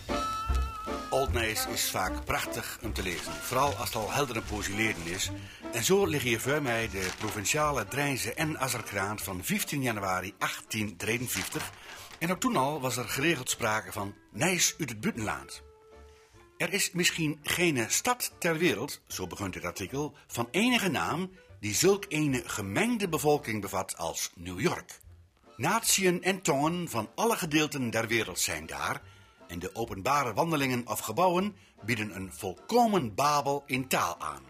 [1.09, 5.05] Old Nijs is vaak prachtig om te lezen, vooral als het al helder en posileren
[5.05, 5.29] is.
[5.73, 11.71] En zo liggen hier voor mij de provinciale Drijnse en Azerkraan van 15 januari 1853.
[12.19, 15.61] En ook toen al was er geregeld sprake van Nijs uit het buitenland.
[16.57, 21.75] Er is misschien geen stad ter wereld, zo begint het artikel, van enige naam die
[21.75, 24.99] zulk een gemengde bevolking bevat als New York.
[25.55, 29.01] Natieën en tongen van alle gedeelten der wereld zijn daar
[29.49, 34.43] en de openbare wandelingen of gebouwen bieden een volkomen babel in taal aan.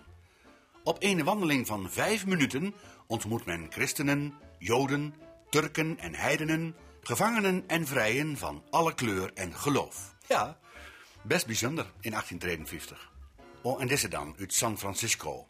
[0.84, 2.74] Op een wandeling van vijf minuten
[3.08, 5.14] ontmoet men christenen, joden,
[5.50, 10.16] Turken en heidenen, gevangenen en vrijen van alle kleur en geloof.
[10.28, 10.58] Ja,
[11.22, 13.12] best bijzonder in 1853.
[13.62, 15.48] Oh, en deze dan uit San Francisco.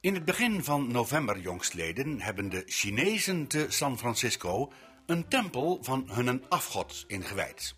[0.00, 4.72] In het begin van november jongstleden hebben de Chinezen te San Francisco
[5.06, 7.74] een tempel van hun afgod ingewijd.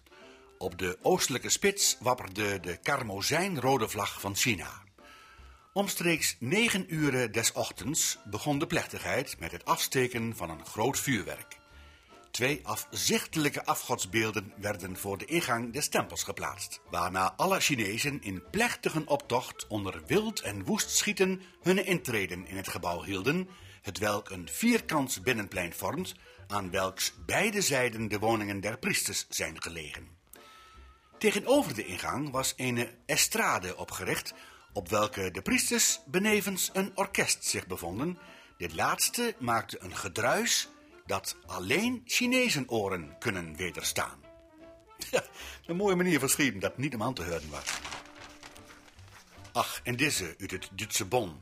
[0.59, 4.83] Op de oostelijke spits wapperde de karmozijnrode vlag van China.
[5.73, 11.59] Omstreeks negen uren des ochtends begon de plechtigheid met het afsteken van een groot vuurwerk.
[12.31, 19.03] Twee afzichtelijke afgodsbeelden werden voor de ingang des tempels geplaatst, waarna alle Chinezen in plechtige
[19.05, 23.49] optocht onder wild en woest schieten hun intreden in het gebouw hielden,
[23.83, 26.14] hetwelk een vierkants binnenplein vormt,
[26.47, 30.17] aan welks beide zijden de woningen der priesters zijn gelegen.
[31.18, 34.35] Tegenover de ingang was een estrade opgericht,
[34.72, 38.18] op welke de priesters benevens een orkest zich bevonden.
[38.57, 40.68] Dit laatste maakte een gedruis
[41.07, 44.18] dat alleen Chinezen oren kunnen wederstaan.
[45.66, 47.81] een mooie manier van schrijven dat niet om aan te horen was.
[49.52, 51.38] Ach, en deze uit het Duitse Bonn.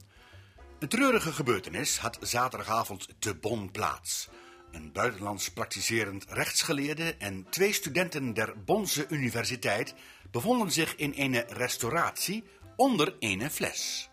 [0.78, 4.28] Een treurige gebeurtenis had zaterdagavond te Bonn plaats.
[4.72, 9.94] Een buitenlands praktiserend rechtsgeleerde en twee studenten der Bonse Universiteit
[10.30, 12.44] bevonden zich in een restauratie
[12.76, 14.10] onder een fles.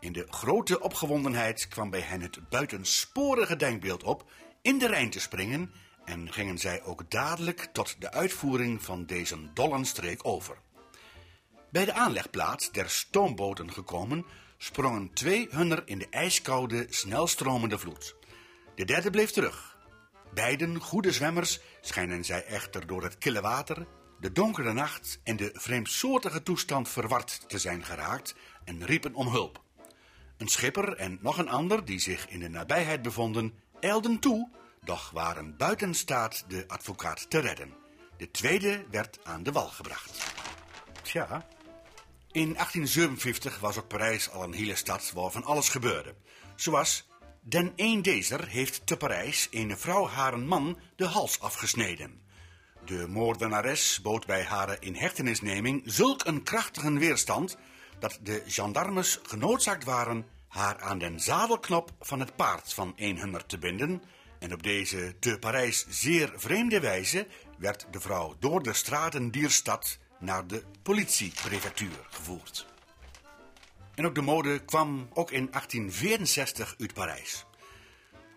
[0.00, 4.30] In de grote opgewondenheid kwam bij hen het buitensporige denkbeeld op
[4.62, 5.72] in de Rijn te springen
[6.04, 10.56] en gingen zij ook dadelijk tot de uitvoering van deze dollenstreek over.
[11.70, 14.24] Bij de aanlegplaats der stoomboten gekomen,
[14.58, 18.14] sprongen twee hunner in de ijskoude, snelstromende vloed.
[18.74, 19.76] De derde bleef terug.
[20.34, 23.86] Beiden goede zwemmers schijnen zij echter door het kille water,
[24.20, 29.62] de donkere nacht en de vreemdsoortige toestand verward te zijn geraakt en riepen om hulp.
[30.36, 34.50] Een schipper en nog een ander die zich in de nabijheid bevonden, eilden toe,
[34.84, 37.74] doch waren buiten staat de advocaat te redden.
[38.16, 40.34] De tweede werd aan de wal gebracht.
[41.02, 41.46] Tja,
[42.30, 46.14] in 1857 was ook Parijs al een hele stad waar van alles gebeurde.
[46.56, 47.08] Zoals,
[47.44, 52.20] den een dezer heeft te Parijs een vrouw haar man de hals afgesneden.
[52.84, 57.56] De moordenares bood bij haar inhechtenisneming zulk een krachtige weerstand
[57.98, 63.46] dat de gendarmes genoodzaakt waren haar aan den zadelknop van het paard van een hunner
[63.46, 64.02] te binden
[64.38, 67.26] en op deze te Parijs zeer vreemde wijze
[67.58, 72.71] werd de vrouw door de straten dier stad naar de politieprefectuur gevoerd.
[73.94, 77.44] En ook de mode kwam ook in 1864 uit Parijs.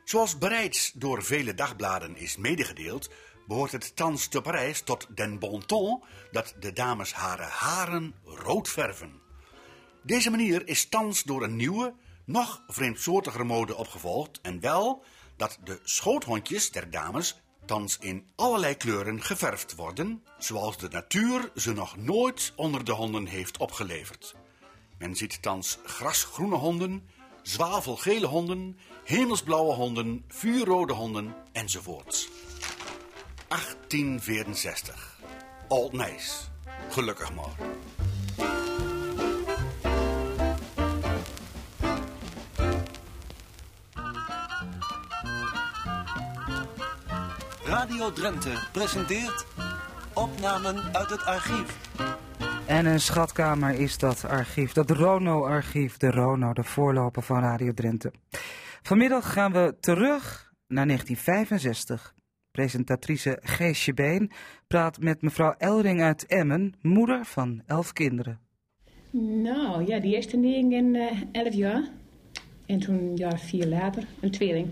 [0.03, 3.09] Zoals bereids door vele dagbladen is medegedeeld,
[3.47, 8.69] behoort het thans te Parijs tot den bon ton dat de dames hare haren rood
[8.69, 9.21] verven.
[10.03, 11.93] Deze manier is thans door een nieuwe,
[12.25, 15.03] nog vreemdsoortigere mode opgevolgd en wel
[15.37, 21.73] dat de schoothondjes der dames thans in allerlei kleuren geverfd worden, zoals de natuur ze
[21.73, 24.35] nog nooit onder de honden heeft opgeleverd.
[24.97, 27.07] Men ziet thans grasgroene honden,
[27.41, 32.29] zwavelgele honden, hemelsblauwe honden, vuurrode honden enzovoorts.
[33.47, 35.19] 1864.
[35.67, 36.31] Old Nice.
[36.89, 37.55] Gelukkig maar.
[47.65, 49.45] Radio Drenthe presenteert
[50.13, 51.84] opnamen uit het archief.
[52.67, 58.11] En een schatkamer is dat archief, dat Rono-archief, de Rono, de voorloper van Radio Drenthe.
[58.81, 62.13] Vanmiddag gaan we terug naar 1965.
[62.51, 64.31] Presentatrice Geesje Been
[64.67, 68.39] praat met mevrouw Eldring uit Emmen, moeder van elf kinderen.
[69.43, 71.83] Nou ja, die eerste neer in uh, elf jaar.
[72.65, 74.67] En toen een jaar vier later een tweeling.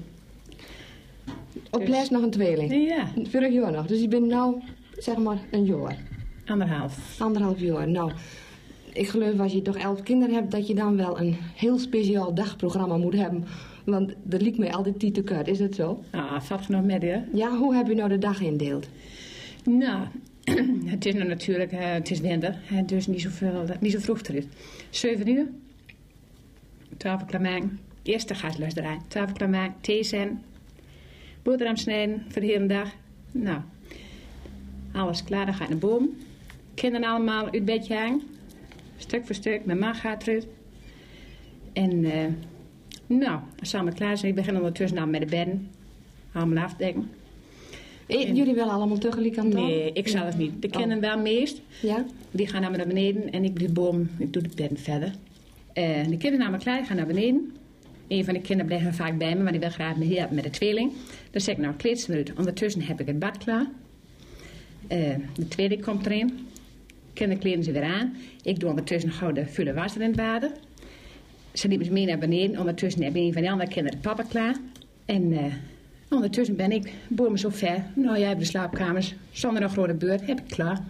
[1.69, 2.87] Op les nog een tweeling?
[2.89, 3.07] Ja.
[3.29, 3.85] Vorig jaar nog.
[3.85, 4.61] Dus ik ben nu,
[4.97, 5.97] zeg maar, een jaar.
[6.45, 7.21] Anderhalf.
[7.21, 7.87] Anderhalf jaar.
[7.87, 8.11] Nou,
[8.93, 12.33] ik geloof als je toch elf kinderen hebt, dat je dan wel een heel speciaal
[12.33, 13.45] dagprogramma moet hebben.
[13.85, 15.47] Want dat liep mij altijd tijd te kort.
[15.47, 16.03] Is dat zo?
[16.11, 17.21] Ah, valt nog met je.
[17.33, 18.87] Ja, hoe heb je nou de dag indeeld?
[19.63, 20.07] Nou,
[20.93, 24.45] het is nu natuurlijk, uh, het is winter, dus niet, zoveel, niet zo vroeg terug.
[24.89, 25.47] 7 uur,
[26.97, 30.43] tafel klaarmaken, eerste gaslus eruit, tafel klaarmaken, thee zijn,
[31.43, 32.89] boterham snijden voor de hele dag.
[33.31, 33.61] Nou,
[34.91, 36.09] alles klaar, dan ga je naar boom.
[36.73, 38.21] Kinderen allemaal uit bedje hangen,
[38.97, 40.45] stuk voor stuk, mijn man gaat terug.
[41.73, 42.11] En uh,
[43.07, 43.39] nou,
[43.71, 45.69] allemaal klaar zijn, ik begin ondertussen dan met de bedden,
[46.33, 47.09] allemaal afdekken.
[48.07, 49.67] Eten jullie wel allemaal tegelijk aan tafel?
[49.67, 50.61] Nee, ik zelf niet.
[50.61, 51.61] De kinderen wel meest.
[51.81, 52.05] Ja?
[52.31, 55.07] Die gaan naar beneden en ik doe de boom, ik doe de bedden verder.
[55.07, 57.55] Uh, de kinderen namen klaar, gaan naar beneden.
[58.07, 60.43] Een van de kinderen blijven vaak bij me, maar die wil graag me helpen met
[60.43, 60.91] de tweeling.
[61.31, 62.33] Dan zeg ik nou, kleed ze eruit.
[62.37, 63.67] Ondertussen heb ik het bad klaar.
[64.89, 66.47] Uh, de tweede komt erin.
[67.13, 68.15] Kinderen kleden ze weer aan.
[68.41, 70.51] Ik doe ondertussen gauw de vullen wasser in het water.
[71.53, 72.59] Ze liepen ze mee naar beneden.
[72.59, 74.55] Ondertussen heb een van de andere kinderen de papa klaar.
[75.05, 75.43] En uh,
[76.09, 77.83] ondertussen ben ik, boor me zo ver.
[77.95, 80.85] Nou ja, de slaapkamers, zonder een grote beurt, heb ik klaar.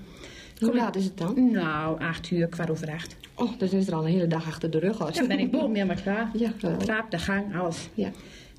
[0.59, 1.51] Hoe laat is het dan?
[1.51, 3.15] Nou, acht uur, kwart over acht.
[3.35, 5.01] Oh, dus is er al een hele dag achter de rug.
[5.01, 5.15] Als.
[5.15, 6.29] Dan ben ik boven helemaal klaar.
[6.33, 7.89] Ja, De trap, de gang, alles.
[7.93, 8.11] Ja.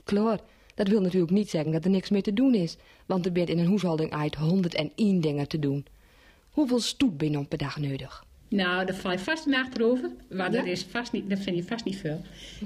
[0.04, 0.38] Klaar.
[0.74, 2.76] Dat wil natuurlijk niet zeggen dat er niks meer te doen is.
[3.06, 5.86] Want er bent in een huishouding uit 101 dingen te doen.
[6.54, 8.24] Hoeveel stoep ben je dan per dag nodig?
[8.48, 10.10] Nou, daar val je vast een achterover.
[10.28, 10.60] Want Ja?
[10.60, 12.20] dat, is vast niet, dat vind je vast niet veel.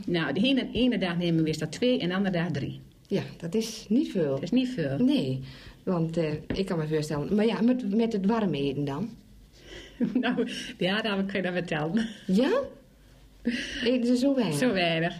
[0.06, 2.80] Nou, de ene, ene dag nemen we dat twee en de andere dag drie.
[3.06, 4.30] Ja, dat is niet veel.
[4.30, 4.98] Dat is niet veel.
[4.98, 5.40] Nee,
[5.82, 7.34] want eh, ik kan me voorstellen.
[7.34, 9.10] Maar ja, met, met het warm eten dan?
[10.20, 10.48] nou,
[10.78, 12.08] ja, daar kan je dat vertellen.
[12.26, 12.60] Ja?
[13.84, 14.58] Eten ze zo weinig?
[14.58, 15.14] Zo weinig.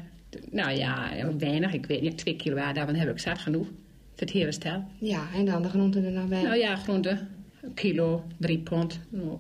[0.51, 1.73] Nou ja, weinig.
[1.73, 3.67] Ik weet niet, twee kilo dan heb ik zat genoeg.
[3.67, 4.85] Voor het hele stel.
[4.99, 6.43] Ja, en dan de groenten er dan bij?
[6.43, 7.29] Nou ja, groenten.
[7.69, 9.01] Een kilo, drie pond.
[9.09, 9.39] Nou.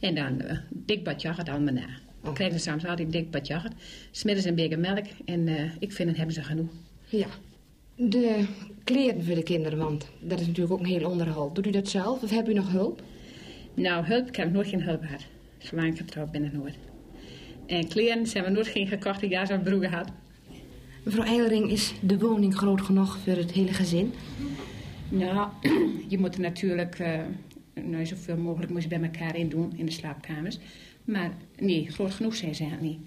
[0.00, 1.86] En dan eh, dik bad yoghurt maar na.
[2.22, 3.74] Dan krijgen ze soms altijd dik bad yoghurt.
[4.10, 5.06] Smiddags een beker melk.
[5.24, 6.70] En eh, ik vind dat hebben ze genoeg.
[7.08, 7.26] Ja.
[7.96, 8.44] De
[8.84, 11.54] kleren voor de kinderen, want dat is natuurlijk ook een heel onderhoud.
[11.54, 13.02] Doet u dat zelf of heb u nog hulp?
[13.74, 15.26] Nou, hulp, ik heb nooit geen hulp gehad.
[15.58, 16.74] Zolang ik getrouwd ben, nog nooit.
[17.66, 20.08] En kleren zijn we nooit geen gekochte jas of broeken gehad.
[21.02, 24.12] Mevrouw Eilering, is de woning groot genoeg voor het hele gezin?
[25.08, 25.48] Nou,
[26.08, 27.20] je moet er natuurlijk eh,
[27.74, 30.58] nou, zoveel mogelijk moet je bij elkaar in doen in de slaapkamers.
[31.04, 32.98] Maar nee, groot genoeg zijn ze niet.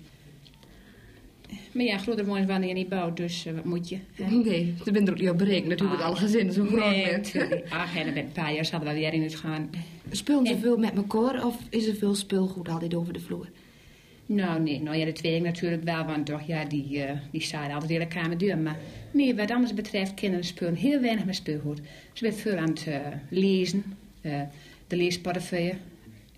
[1.71, 3.97] Maar ja, grotere woningen wanneer je niet bouwt, dus eh, wat moet je?
[4.13, 4.35] hè?
[4.35, 7.33] Nee, ze bent er ook niet op berekend natuurlijk, alle gezinnen zo groot Nee, bent.
[7.69, 9.69] Ach, en een paar jaar hadden we weer in het gaan.
[10.11, 13.47] Spelen ze veel met elkaar of is er veel speelgoed altijd over de vloer?
[14.25, 17.41] Nou, nee, nou ja, dat weet ik natuurlijk wel, want toch, ja, die, eh die
[17.41, 18.57] staan altijd in de kamer duur.
[18.57, 18.77] Maar
[19.11, 21.77] nee, wat anders betreft, kinderen spelen heel weinig met speelgoed.
[21.77, 22.99] Ze zijn veel aan het eh,
[23.29, 23.83] lezen,
[24.87, 25.75] de leesportefeuille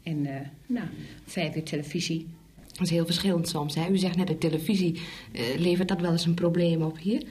[0.03, 0.87] en, eh, nou,
[1.25, 2.27] vijf uur televisie.
[2.67, 3.75] Dat is heel verschillend soms.
[3.75, 3.89] Hè?
[3.89, 5.01] U zegt net de televisie.
[5.31, 7.23] eh, levert dat wel eens een probleem op hier?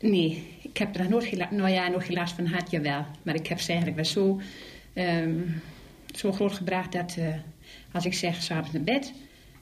[0.00, 3.06] Nee, ik heb er nog nooit nou ja, nog last van gehad, jawel.
[3.22, 4.40] Maar ik heb ze eigenlijk wel zo,
[4.92, 5.38] ehm,
[6.14, 7.34] zo groot gebracht dat eh,
[7.92, 9.12] als ik zeg s'avonds naar bed,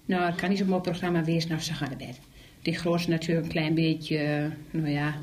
[0.07, 2.21] nou, het kan niet zo'n mooi programma wezen, nou, ze gaan naar bed.
[2.63, 5.15] Die grootste natuurlijk een klein beetje, eh, nou ja, eh,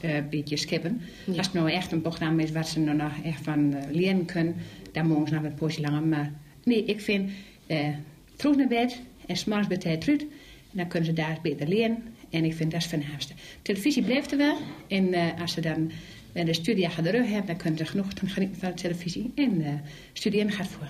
[0.00, 1.00] een beetje skippen.
[1.26, 4.24] Als het nou echt een programma is waar ze er nog echt van eh, leren
[4.24, 4.54] kunnen,
[4.92, 6.02] dan mogen ze nog een poosje langer.
[6.02, 6.32] Maar
[6.64, 7.30] nee, ik vind
[7.66, 7.88] eh
[8.36, 10.20] vroeg naar bed en s'morgens bij tijd terug.
[10.20, 12.02] En dan kunnen ze daar beter leren.
[12.30, 13.34] En ik vind dat is van haast.
[13.62, 14.56] Televisie blijft er wel.
[14.88, 15.90] En eh, als ze dan
[16.32, 19.32] eh, de studie achter de rug hebben, dan kunnen ze genoeg genieten van de televisie.
[19.34, 19.72] En eh
[20.12, 20.88] studeren gaat voor.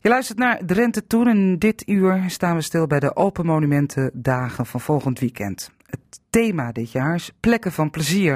[0.00, 4.10] Je luistert naar Drenthe Toen en dit uur staan we stil bij de Open Monumenten
[4.14, 5.70] Dagen van volgend weekend.
[5.86, 8.32] Het thema dit jaar is plekken van plezier.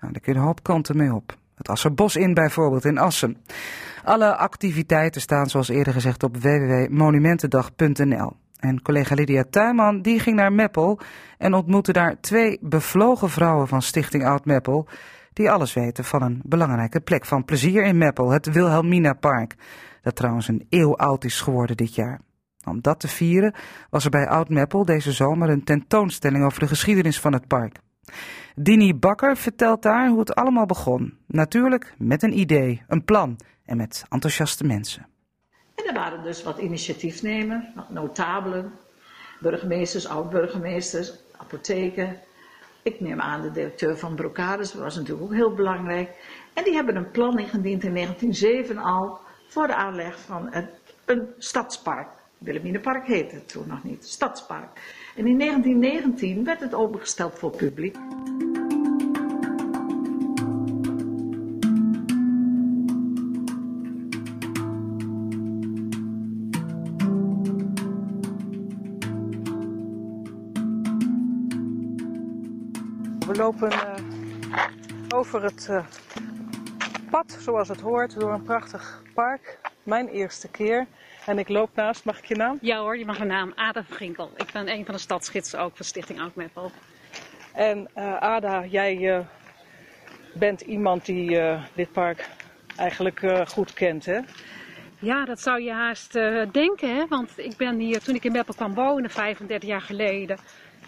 [0.00, 1.36] Nou, daar kun je een hoop kanten mee op.
[1.54, 3.36] Het Asserbos in bijvoorbeeld in Assen.
[4.04, 8.32] Alle activiteiten staan zoals eerder gezegd op www.monumentendag.nl.
[8.56, 11.00] En collega Lydia Tuinman die ging naar Meppel
[11.38, 14.88] en ontmoette daar twee bevlogen vrouwen van Stichting Oud Meppel
[15.32, 19.54] die alles weten van een belangrijke plek van plezier in Meppel, het Wilhelmina Park.
[20.02, 22.20] Dat trouwens een eeuw oud is geworden dit jaar.
[22.64, 23.54] Om dat te vieren
[23.90, 27.76] was er bij Oud Meppel deze zomer een tentoonstelling over de geschiedenis van het park.
[28.54, 31.18] Dini Bakker vertelt daar hoe het allemaal begon.
[31.26, 35.06] Natuurlijk met een idee, een plan en met enthousiaste mensen.
[35.74, 38.72] En er waren dus wat initiatiefnemers, notabelen,
[39.40, 42.16] burgemeesters, oud-burgemeesters, apotheken.
[42.82, 46.10] Ik neem aan de directeur van Brocades, was natuurlijk ook heel belangrijk.
[46.54, 49.18] En die hebben een plan ingediend in 1907 al
[49.48, 50.54] voor de aanleg van
[51.04, 52.08] een stadspark.
[52.40, 54.80] Wilhelminapark heette het toen nog niet, stadspark.
[55.16, 57.96] En in 1919 werd het opengesteld voor publiek.
[73.26, 73.94] We lopen eh,
[75.14, 75.86] over het eh,
[77.10, 79.69] pad, zoals het hoort, door een prachtig park.
[79.90, 80.86] Mijn eerste keer.
[81.26, 82.58] En ik loop naast, mag ik je naam?
[82.60, 83.52] Ja hoor, je mag mijn naam.
[83.54, 84.30] Ada van Ginkel.
[84.36, 86.70] Ik ben een van de stadsgidsen ook van Stichting Oud Meppel.
[87.54, 89.20] En eh, Ada, jij eh,
[90.34, 92.28] bent iemand die eh, dit park
[92.76, 94.18] eigenlijk goed kent, hè?
[94.98, 96.12] Ja, dat zou je haast
[96.52, 97.06] denken, hè?
[97.08, 100.38] want ik ben hier toen ik in Meppel kwam wonen, 35 jaar geleden,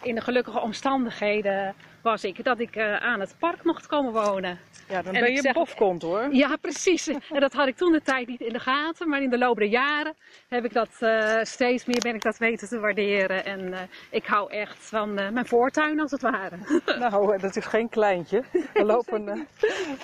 [0.03, 4.59] in de gelukkige omstandigheden was ik dat ik aan het park mocht komen wonen.
[4.89, 6.29] Ja, dan En ben je zeg- bofkont hoor.
[6.35, 7.07] Ja, precies.
[7.09, 9.57] En dat had ik toen de tijd niet in de gaten, maar in de loop
[9.57, 10.15] der jaren
[10.49, 13.45] heb ik dat eh, steeds meer ben ik dat weten te waarderen.
[13.45, 16.57] En eh, ik hou echt van eh, mijn voortuin als het ware.
[16.99, 18.43] Nou, dat is geen kleintje.
[18.73, 19.47] We lopen,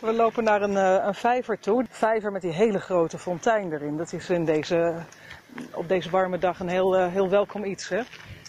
[0.01, 1.81] we lopen naar een, een vijver toe.
[1.81, 3.97] Een vijver met die hele grote fontein erin.
[3.97, 4.95] Dat is in deze,
[5.75, 8.01] op deze warme dag een heel, heel welkom iets, hè?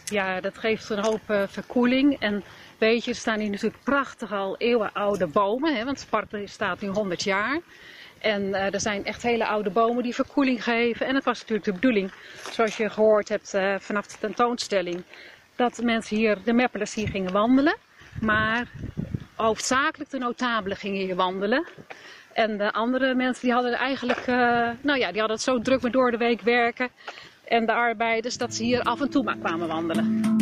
[0.06, 2.20] Ja, dat geeft een hoop verkoeling.
[2.20, 2.44] En
[2.80, 5.76] weet je, er staan hier natuurlijk prachtig al eeuwenoude bomen.
[5.76, 7.60] Hè, want park staat nu 100 jaar.
[8.20, 11.06] En eh, er zijn echt hele oude bomen die verkoeling geven.
[11.06, 12.12] En het was natuurlijk de bedoeling,
[12.52, 15.04] zoals je gehoord hebt uh, vanaf de tentoonstelling,
[15.56, 17.76] dat mensen hier, de Meppelers hier gingen wandelen.
[18.22, 18.68] Maar
[19.36, 21.68] hoofdzakelijk de notabelen gingen hier wandelen.
[22.34, 25.82] En de andere mensen die hadden eigenlijk, uh, nou ja, die hadden het zo druk
[25.82, 26.90] met door de week werken.
[27.46, 30.38] En de arbeiders, dat ze hier af en toe maar kwamen wandelen.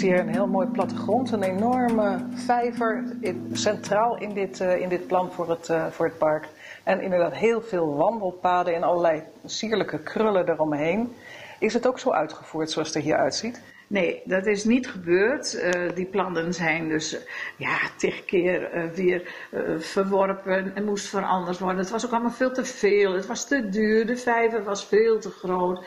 [0.00, 5.06] Hier een heel mooi plattegrond, een enorme vijver in, centraal in dit, uh, in dit
[5.06, 6.48] plan voor het, uh, voor het park.
[6.84, 11.12] En inderdaad heel veel wandelpaden en allerlei sierlijke krullen eromheen.
[11.58, 13.60] Is het ook zo uitgevoerd zoals het er hier uitziet?
[13.90, 15.54] Nee, dat is niet gebeurd.
[15.54, 17.16] Uh, die plannen zijn dus
[17.56, 19.34] ja, tig keer uh, weer
[19.78, 21.78] verworpen en moest veranderd worden.
[21.78, 23.12] Het was ook allemaal veel te veel.
[23.12, 24.06] Het was te duur.
[24.06, 25.86] De vijver was veel te groot.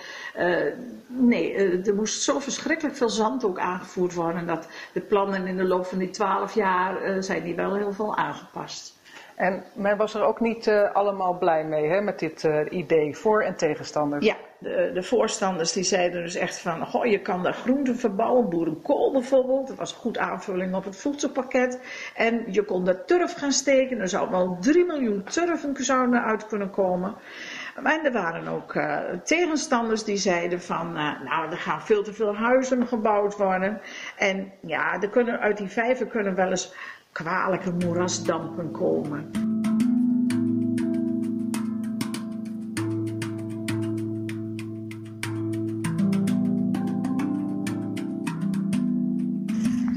[1.07, 4.47] nee, er moest zo verschrikkelijk veel zand ook aangevoerd worden.
[4.47, 8.15] Dat de plannen in de loop van die twaalf jaar zijn die wel heel veel
[8.15, 8.99] aangepast.
[9.41, 13.15] En men was er ook niet uh, allemaal blij mee hè, met dit uh, idee,
[13.15, 14.25] voor- en tegenstanders.
[14.25, 18.49] Ja, de, de, voorstanders die zeiden dus echt van, goh, je kan daar groenten verbouwen,
[18.49, 19.67] boerenkool bijvoorbeeld.
[19.67, 21.80] Dat was een goed aanvulling op het voedselpakket.
[22.15, 26.47] En je kon daar turf gaan steken, er zou wel 3 miljoen turven zouden uit
[26.47, 27.15] kunnen komen.
[27.82, 32.36] Maar er waren ook uh, tegenstanders die zeiden van, nou, er gaan veel te veel
[32.36, 33.82] huizen gebouwd worden.
[34.17, 36.73] En ja, er kunnen, uit die vijver kunnen wel eens
[37.12, 39.32] kwalijke moerasdampen komen.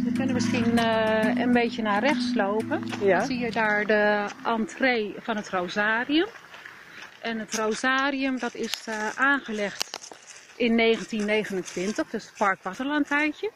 [0.05, 2.83] We kunnen misschien uh, een beetje naar rechts lopen.
[3.01, 3.19] Ja.
[3.19, 6.29] Dan zie je daar de entree van het Rosarium.
[7.21, 9.95] En het Rosarium dat is uh, aangelegd
[10.57, 13.51] in 1929, dus het Park Waterlandheidje.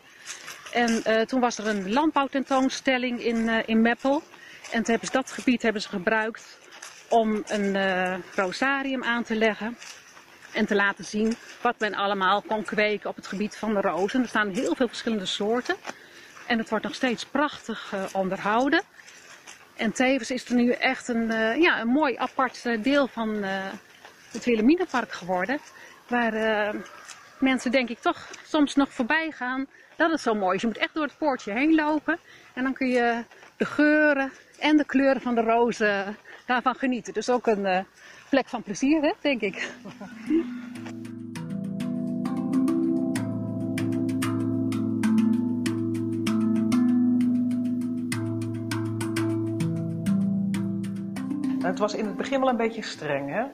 [0.73, 4.23] En uh, toen was er een landbouwtentoonstelling in, uh, in Meppel.
[4.63, 6.59] En toen hebben ze dat gebied hebben ze gebruikt
[7.09, 9.79] om een uh, rosarium aan te leggen.
[10.53, 14.23] En te laten zien wat men allemaal kon kweken op het gebied van de rozen.
[14.23, 15.77] Er staan heel veel verschillende soorten.
[16.47, 18.83] En het wordt nog steeds prachtig onderhouden.
[19.77, 21.27] En tevens is er nu echt een,
[21.61, 23.43] ja, een mooi apart deel van
[24.33, 25.59] het Wilhelminapark geworden.
[26.07, 26.75] Waar
[27.39, 29.67] mensen denk ik toch soms nog voorbij gaan
[29.99, 30.53] dat is zo mooi.
[30.53, 32.19] Dus je moet echt door het poortje heen lopen.
[32.55, 33.25] En dan kun je
[33.57, 37.13] de geuren en de kleuren van de rozen daarvan genieten.
[37.13, 37.79] Dus ook een uh,
[38.31, 39.71] plek van plezier, denk ik.
[51.63, 53.45] Het was in het begin wel een beetje streng, hè?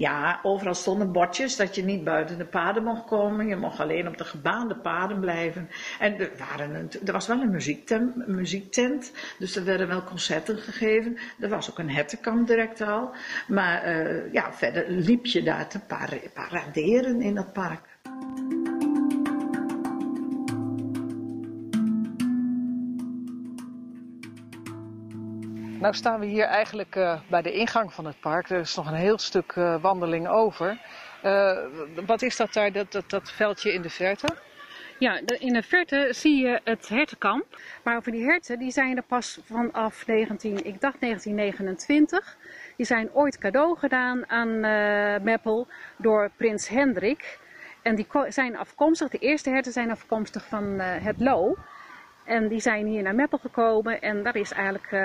[0.00, 3.46] Ja, overal stonden bordjes dat je niet buiten de paden mocht komen.
[3.46, 5.68] Je mocht alleen op de gebaande paden blijven.
[5.98, 7.50] En er, waren er was wel een
[8.26, 11.18] muziektent, dus er werden wel concerten gegeven.
[11.40, 13.10] Er was ook een hertenkamp direct al.
[13.48, 15.80] Maar uh, ja, verder liep je daar te
[16.34, 17.89] paraderen in dat park.
[25.80, 28.50] Nou staan we hier eigenlijk uh, bij de ingang van het park.
[28.50, 30.78] Er is nog een heel stuk uh, wandeling over.
[31.24, 31.58] Uh,
[32.06, 34.26] wat is dat daar, dat, dat, dat, veldje in de verte?
[34.98, 37.44] Ja, in de verte zie je het hertenkamp.
[37.84, 42.36] Maar over die herten, die zijn er pas vanaf 19, ik dacht 1929.
[42.76, 44.60] Die zijn ooit cadeau gedaan aan
[45.22, 45.66] Meppel
[45.96, 47.38] door prins Hendrik.
[47.82, 51.56] En die zijn afkomstig, de eerste herten zijn afkomstig van het Loo.
[52.24, 55.00] En die zijn hier naar Meppel gekomen en daar is eigenlijk uh,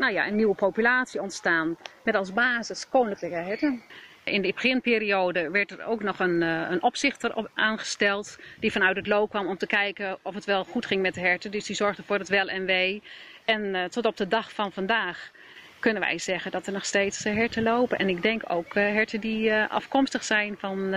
[0.00, 1.76] nou ja, een nieuwe populatie ontstaan.
[2.02, 3.82] Met als basis koninklijke herten.
[4.24, 8.38] In de beginperiode werd er ook nog een, uh, een opzichter op aangesteld.
[8.60, 11.20] Die vanuit het loo kwam om te kijken of het wel goed ging met de
[11.20, 11.50] herten.
[11.50, 13.02] Dus die zorgde voor het wel en wee.
[13.44, 15.30] En uh, tot op de dag van vandaag
[15.78, 17.98] kunnen wij zeggen dat er nog steeds herten lopen.
[17.98, 20.94] En ik denk ook herten die afkomstig zijn van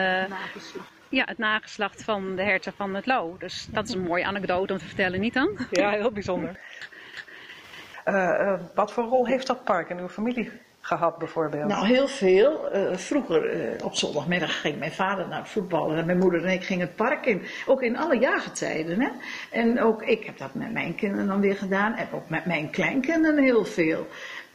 [1.09, 3.35] ja, het nageslacht van de herten van het Loo.
[3.39, 5.57] Dus dat is een mooie anekdote om te vertellen, niet dan?
[5.71, 6.59] Ja, heel bijzonder.
[8.05, 11.67] Uh, uh, wat voor rol heeft dat park in uw familie gehad bijvoorbeeld?
[11.67, 12.75] Nou, heel veel.
[12.75, 16.63] Uh, vroeger op zondagmiddag ging mijn vader naar het voetballen en mijn moeder en ik
[16.63, 17.45] gingen het park in.
[17.65, 19.01] Ook in alle jaargetijden.
[19.01, 19.09] Hè?
[19.51, 22.69] En ook ik heb dat met mijn kinderen dan weer gedaan en ook met mijn
[22.69, 24.07] kleinkinderen heel veel.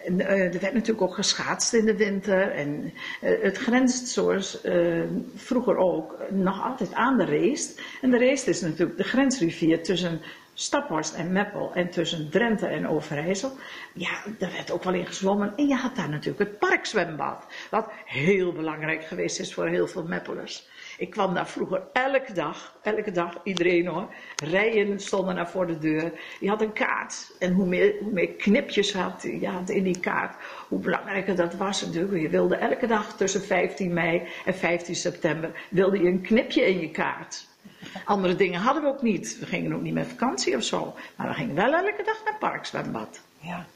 [0.04, 2.50] En, uh, er werd natuurlijk ook geschaatst in de winter.
[2.50, 2.92] En
[3.22, 5.02] uh, het grenst zoals uh,
[5.34, 7.80] vroeger ook nog altijd aan de Reest.
[8.02, 10.20] En de Reest is natuurlijk de grensrivier tussen
[10.54, 13.52] Staphorst en Meppel en tussen Drenthe en Overijssel.
[13.92, 15.52] Ja, daar werd ook wel in gezwommen.
[15.56, 17.44] En je had daar natuurlijk het parkzwembad.
[17.70, 20.68] Wat heel belangrijk geweest is voor heel veel Meppelers.
[20.98, 24.14] Ik kwam daar vroeger elke dag, elke dag, iedereen hoor.
[24.44, 26.12] Rijen stonden daar voor de deur.
[26.40, 27.32] Je had een kaart.
[27.38, 30.36] En hoe meer, knipjes had je had in die kaart,
[30.68, 32.22] hoe belangrijker dat was natuurlijk.
[32.22, 36.80] Je wilde elke dag tussen 15 mei en 15 september, wilde je een knipje in
[36.80, 37.46] je kaart.
[38.04, 39.38] Andere dingen hadden we ook niet.
[39.38, 40.94] We gingen ook niet met vakantie of zo.
[41.16, 43.20] Maar we gingen wel elke dag naar het parkzwembad.
[43.40, 43.66] Ja.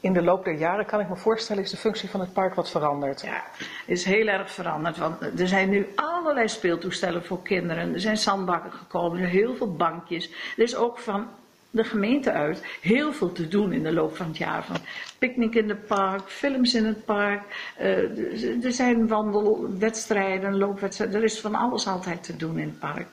[0.00, 2.54] In de loop der jaren kan ik me voorstellen is de functie van het park
[2.54, 3.20] wat veranderd.
[3.20, 3.44] Ja,
[3.86, 4.96] is heel erg veranderd.
[4.98, 7.94] Want er zijn nu allerlei speeltoestellen voor kinderen.
[7.94, 10.30] Er zijn zandbakken gekomen, er zijn heel veel bankjes.
[10.56, 11.28] Er is ook van
[11.70, 14.64] de gemeente uit heel veel te doen in de loop van het jaar.
[14.64, 14.76] Van
[15.18, 17.42] picknick in het park, films in het park.
[17.80, 21.16] Uh, er zijn wandelwedstrijden, loopwedstrijden.
[21.16, 23.06] Er is van alles altijd te doen in het park.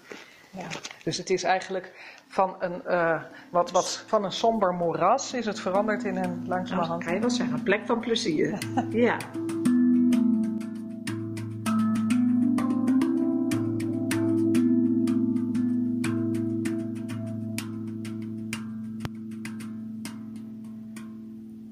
[0.50, 0.68] Ja,
[1.04, 1.92] dus het is eigenlijk
[2.28, 6.90] van een, uh, wat, wat, van een somber moeras is het veranderd in een langzamerhand...
[6.90, 8.58] Nou, kan je wel zeggen, een plek van plezier.
[8.90, 9.18] ja.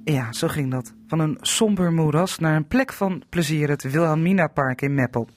[0.03, 0.93] Ja, zo ging dat.
[1.07, 5.27] Van een somber moeras naar een plek van plezier, het Wilhelmina Park in Meppel.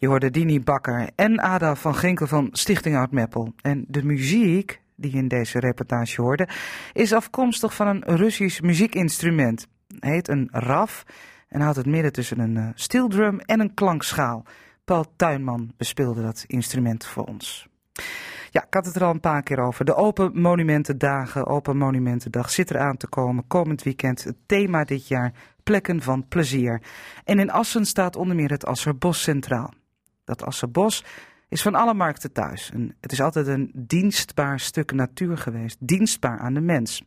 [0.00, 3.52] Je hoorde Dini Bakker en Ada van Ginkel van Stichting Oud Meppel.
[3.62, 6.48] En de muziek die je in deze reportage hoorde,
[6.92, 9.66] is afkomstig van een Russisch muziekinstrument.
[9.98, 11.04] Heet een raf
[11.48, 14.44] en houdt het midden tussen een uh, steel drum en een klankschaal.
[14.84, 17.68] Paul Tuinman bespeelde dat instrument voor ons.
[18.50, 19.84] Ja, ik had het er al een paar keer over.
[19.84, 23.46] De Open Monumentendagen, Open Monumentendag zit eraan te komen.
[23.46, 25.32] Komend weekend het thema dit jaar,
[25.62, 26.82] plekken van plezier.
[27.24, 29.72] En in Assen staat onder meer het Asserbos centraal.
[30.28, 31.04] Dat Asserbos
[31.48, 32.72] is van alle markten thuis.
[33.00, 37.02] Het is altijd een dienstbaar stuk natuur geweest, dienstbaar aan de mens.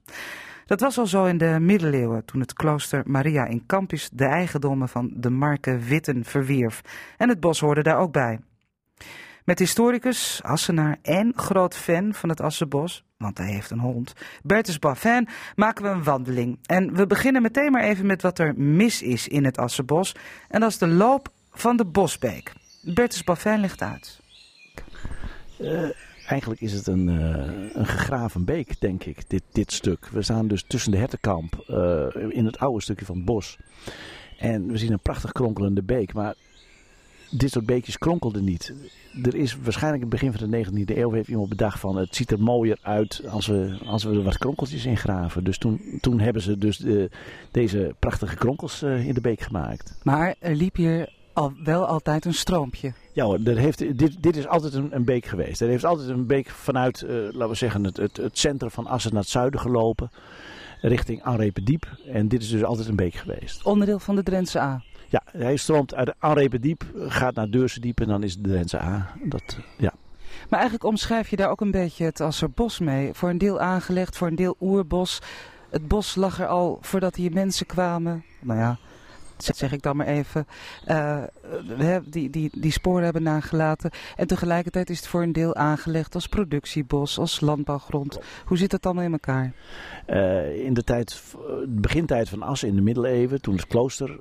[0.66, 4.90] Dat was al zo in de middeleeuwen, toen het klooster Maria in Campus de eigendommen
[4.90, 6.82] van de marke Witten verwierf.
[7.18, 8.40] En het bos hoorde daar ook bij.
[9.46, 14.14] Met historicus, Assenaar en groot fan van het Assenbos, want hij heeft een hond,
[14.44, 16.60] Bertus Baffin, maken we een wandeling.
[16.66, 20.16] En we beginnen meteen maar even met wat er mis is in het Assenbos.
[20.48, 22.54] En dat is de loop van de Bosbeek.
[22.82, 24.20] Bertus Baffin legt uit.
[25.60, 25.90] Uh,
[26.28, 30.08] eigenlijk is het een, uh, een gegraven beek, denk ik, dit, dit stuk.
[30.08, 33.58] We staan dus tussen de hertenkamp uh, in het oude stukje van het bos.
[34.38, 36.36] En we zien een prachtig kronkelende beek, maar
[37.32, 38.74] dit soort beekjes kronkelden niet.
[39.24, 42.16] Er is waarschijnlijk in het begin van de 19e eeuw heeft iemand bedacht van het
[42.16, 45.44] ziet er mooier uit als we, als we er wat kronkeltjes in graven.
[45.44, 47.10] Dus toen, toen hebben ze dus de,
[47.52, 49.98] deze prachtige kronkels uh, in de beek gemaakt.
[50.04, 52.94] Maar er liep hier al, wel altijd een stroompje.
[53.14, 55.62] Ja hoor, er heeft, dit, dit is altijd een, een beek geweest.
[55.62, 58.88] Er heeft altijd een beek vanuit, uh, laten we zeggen, het, het, het centrum van
[58.88, 60.12] Assen naar het zuiden gelopen.
[60.82, 61.86] Richting Anrependiep.
[62.08, 63.64] En dit is dus altijd een beek geweest.
[63.64, 64.84] Onderdeel van de Drentse A.
[65.10, 69.14] Ja, hij stroomt uit Anrependiep, gaat naar Deursendiep en dan is de Drentse A.
[69.24, 69.94] Dat, ja.
[70.50, 73.14] Maar eigenlijk omschrijf je daar ook een beetje het als er bos mee.
[73.14, 75.20] Voor een deel aangelegd, voor een deel oerbos.
[75.70, 78.24] Het bos lag er al voordat hier mensen kwamen.
[78.40, 78.78] Nou ja,
[79.44, 80.48] zeg ik dan maar even,
[80.88, 81.24] uh,
[82.06, 83.92] die, die, die sporen hebben nagelaten.
[84.16, 88.20] En tegelijkertijd is het voor een deel aangelegd als productiebos, als landbouwgrond.
[88.46, 89.54] Hoe zit het dan in elkaar?
[90.08, 91.24] Uh, in de tijd,
[91.68, 94.20] begintijd van Assen in de middeleeuwen, toen het klooster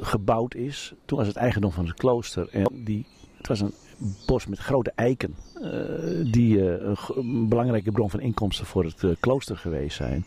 [0.00, 2.48] gebouwd is, toen was het eigendom van het klooster.
[2.52, 3.72] En die, het was een
[4.26, 5.70] bos met grote eiken, uh,
[6.32, 10.24] die een belangrijke bron van inkomsten voor het klooster geweest zijn.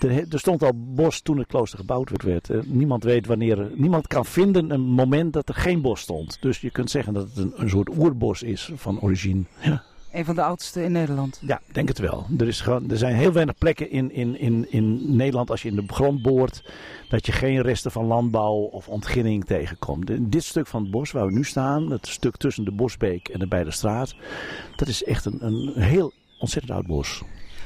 [0.00, 2.66] Er, er, stond al bos toen het klooster gebouwd werd.
[2.66, 3.70] Niemand weet wanneer.
[3.74, 6.38] Niemand kan vinden een moment dat er geen bos stond.
[6.40, 9.42] Dus je kunt zeggen dat het een, een soort oerbos is van origine.
[9.60, 9.82] Ja.
[10.14, 11.40] Een van de oudste in Nederland.
[11.40, 12.26] Ja, denk het wel.
[12.38, 15.68] Er, is gewoon, er zijn heel weinig plekken in, in, in, in Nederland als je
[15.68, 16.64] in de grond boort.
[17.08, 20.10] dat je geen resten van landbouw of ontginning tegenkomt.
[20.32, 21.90] Dit stuk van het bos waar we nu staan.
[21.90, 24.14] Het stuk tussen de Bosbeek en de Beide Straat.
[24.76, 27.22] dat is echt een, een heel ontzettend oud bos.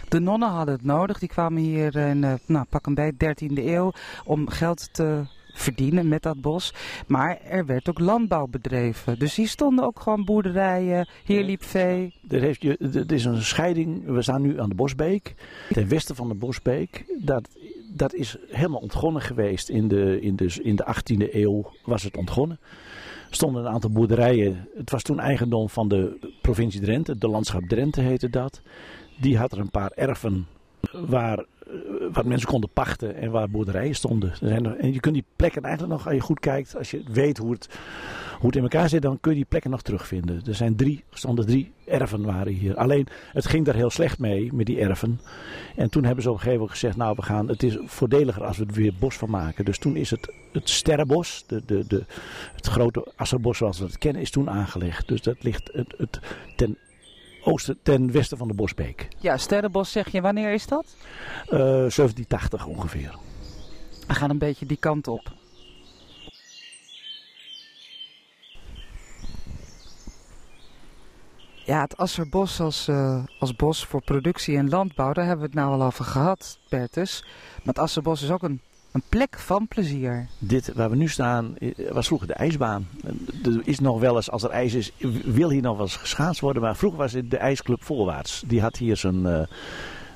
[0.08, 1.18] De nonnen hadden het nodig.
[1.18, 3.92] Die kwamen hier in, nou, pak een bij, 13e eeuw
[4.24, 5.24] om geld te
[5.58, 6.74] verdienen met dat bos.
[7.06, 9.18] Maar er werd ook landbouw bedreven.
[9.18, 11.08] Dus hier stonden ook gewoon boerderijen.
[11.24, 12.14] Hier liep vee.
[12.28, 14.04] Er, heeft, er is een scheiding.
[14.06, 15.34] We staan nu aan de Bosbeek.
[15.68, 17.04] Ten westen van de Bosbeek.
[17.18, 17.48] Dat,
[17.94, 19.68] dat is helemaal ontgonnen geweest.
[19.68, 22.58] In de, in, de, in de 18e eeuw was het ontgonnen
[23.30, 24.68] stonden een aantal boerderijen.
[24.76, 28.60] Het was toen eigendom van de provincie Drenthe, de landschap Drenthe heette dat.
[29.20, 30.46] Die had er een paar erven
[30.92, 31.44] waar
[32.12, 34.32] wat mensen konden pachten en waar boerderijen stonden.
[34.78, 37.50] En je kunt die plekken eigenlijk nog, als je goed kijkt, als je weet hoe
[37.50, 37.68] het,
[38.38, 40.42] hoe het in elkaar zit, dan kun je die plekken nog terugvinden.
[40.46, 42.76] Er zijn drie, stonden drie erven waren hier.
[42.76, 45.20] Alleen, het ging daar heel slecht mee, met die erven.
[45.76, 48.44] En toen hebben ze op een gegeven moment gezegd, nou we gaan, het is voordeliger
[48.44, 49.64] als we er weer bos van maken.
[49.64, 52.04] Dus toen is het, het sterrenbos, de, de, de,
[52.54, 55.08] het grote asserbos zoals we het kennen, is toen aangelegd.
[55.08, 56.20] Dus dat ligt het, het,
[56.56, 56.76] ten
[57.52, 59.08] oosten, ten westen van de Bosbeek.
[59.18, 60.96] Ja, Sterrenbos zeg je, wanneer is dat?
[61.44, 63.14] Uh, 1780 ongeveer.
[64.06, 65.32] We gaan een beetje die kant op.
[71.68, 75.60] Ja, het Asserbos als, uh, als bos voor productie en landbouw, daar hebben we het
[75.60, 77.24] nou al over gehad, Bertus.
[77.56, 78.60] Maar het Asserbos is ook een
[78.98, 80.26] een plek van plezier.
[80.38, 81.56] Dit waar we nu staan
[81.90, 82.88] was vroeger de ijsbaan.
[83.44, 84.92] Er is nog wel eens, als er ijs is,
[85.24, 86.62] wil hier nog wel eens geschaatst worden.
[86.62, 88.42] Maar vroeger was het de ijsclub Voorwaarts.
[88.46, 89.26] Die had hier zijn...
[89.26, 89.40] Uh,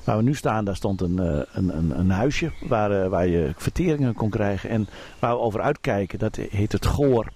[0.03, 3.27] waar we nu staan, daar stond een, uh, een, een, een, huisje waar, uh, waar
[3.27, 4.69] je verteringen kon krijgen.
[4.69, 4.87] En
[5.19, 7.27] waar we over uitkijken, dat heet het Goor.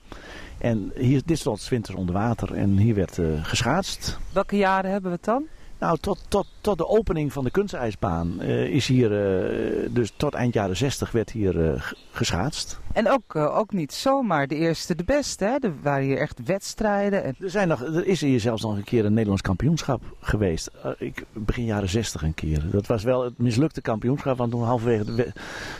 [0.58, 4.18] En hier, dit stond winters onder water en hier werd geschaatst.
[4.34, 5.44] Welke jaren hebben we het dan?
[5.80, 10.34] Nou, tot, tot, tot de opening van de kunstijsbaan uh, is hier, uh, dus tot
[10.34, 12.80] eind jaren 60 werd hier uh, geschaatst.
[12.94, 15.56] En ook, ook niet zomaar de eerste de beste, hè?
[15.60, 17.24] Er waren hier echt wedstrijden.
[17.24, 17.36] En...
[17.40, 20.72] Er, zijn nog, er is hier zelfs nog een keer een Nederlands kampioenschap geweest.
[20.98, 22.64] ik, begin jaren 60 een keer.
[22.72, 25.32] Dat was wel het mislukte kampioenschap, want toen halverwege de,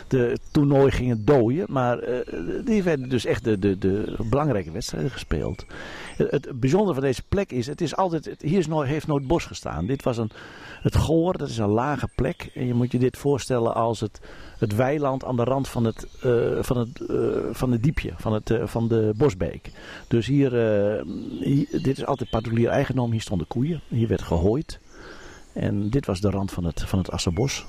[0.08, 1.66] de toernooi ging het dooien.
[1.68, 1.98] Maar
[2.64, 5.66] die werden dus echt de, de, de belangrijke wedstrijden gespeeld.
[6.16, 9.26] Het, het bijzondere van deze plek is, het is altijd, hier is nooit, heeft nooit
[9.26, 9.86] bos gestaan.
[9.86, 10.30] Dit was een,
[10.82, 12.50] het Goor, dat is een lage plek.
[12.54, 14.20] En je moet je dit voorstellen als het,
[14.58, 18.32] het weiland aan de rand van het, uh, van het, uh, van het diepje, van,
[18.32, 19.70] het, uh, van de bosbeek.
[20.08, 20.50] Dus hier,
[21.70, 23.10] dit is altijd particulier eigendom.
[23.10, 24.80] Hier stonden koeien, hier werd gehooid.
[25.52, 27.66] En dit was de rand van het, van het Asserbos.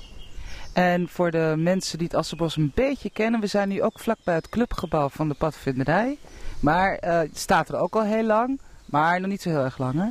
[0.72, 4.34] En voor de mensen die het Asserbos een beetje kennen, we zijn nu ook vlakbij
[4.34, 6.18] het clubgebouw van de padvinderij.
[6.60, 9.94] Maar het staat er ook al heel lang, maar nog niet zo heel erg lang
[9.94, 10.08] hè?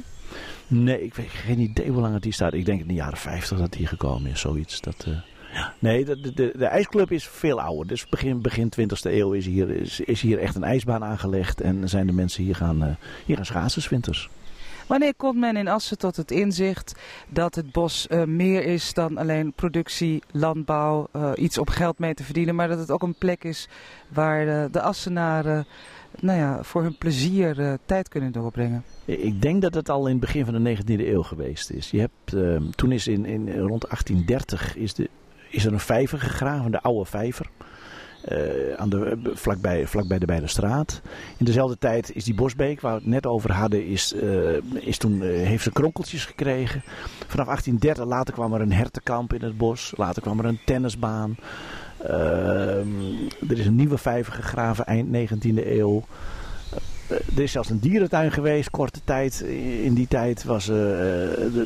[0.68, 2.54] Nee, ik weet geen idee hoe lang het hier staat.
[2.54, 4.82] Ik denk in de jaren 50 dat die gekomen is, zoiets.
[4.82, 5.16] Dat, uh,
[5.54, 5.74] ja.
[5.80, 7.88] Nee, de, de, de, ijsclub is veel ouder.
[7.88, 11.62] Dus begin, begin 20e eeuw is hier, is, is hier echt een ijsbaan aangelegd.
[11.62, 12.90] En zijn de mensen hier gaan, uh,
[13.26, 14.30] hier gaan schaatsen winters.
[14.88, 16.96] Wanneer komt men in Assen tot het inzicht
[17.28, 22.24] dat het bos uh, meer is dan alleen productie, landbouw, iets om geld mee te
[22.24, 23.68] verdienen, maar dat het ook een plek is
[24.08, 25.66] waar de Assenaren
[26.22, 28.84] nou ja, voor hun plezier uh, tijd kunnen doorbrengen?
[29.06, 31.92] Ik denk dat het al in het begin van de 19e eeuw geweest is.
[31.92, 35.10] Je hebt, uh, toen is in, in rond 1830 is, de,
[35.50, 37.50] is er een vijver gegraven, de oude vijver.
[38.32, 41.02] Uh, aan de, vlakbij, vlakbij de Beide Straat.
[41.38, 44.98] In dezelfde tijd is die Bosbeek, waar we het net over hadden, is, uh, is
[44.98, 46.82] toen, heeft ze kronkeltjes gekregen.
[47.28, 49.94] Vanaf 1830, later kwam er een hertenkamp in het bos.
[49.98, 51.36] Later kwam er een tennisbaan.
[52.08, 56.04] Er is een nieuwe vijver gegraven eind 19e eeuw.
[57.10, 59.40] Er is zelfs een dierentuin geweest, korte tijd.
[59.84, 60.76] In die tijd was uh,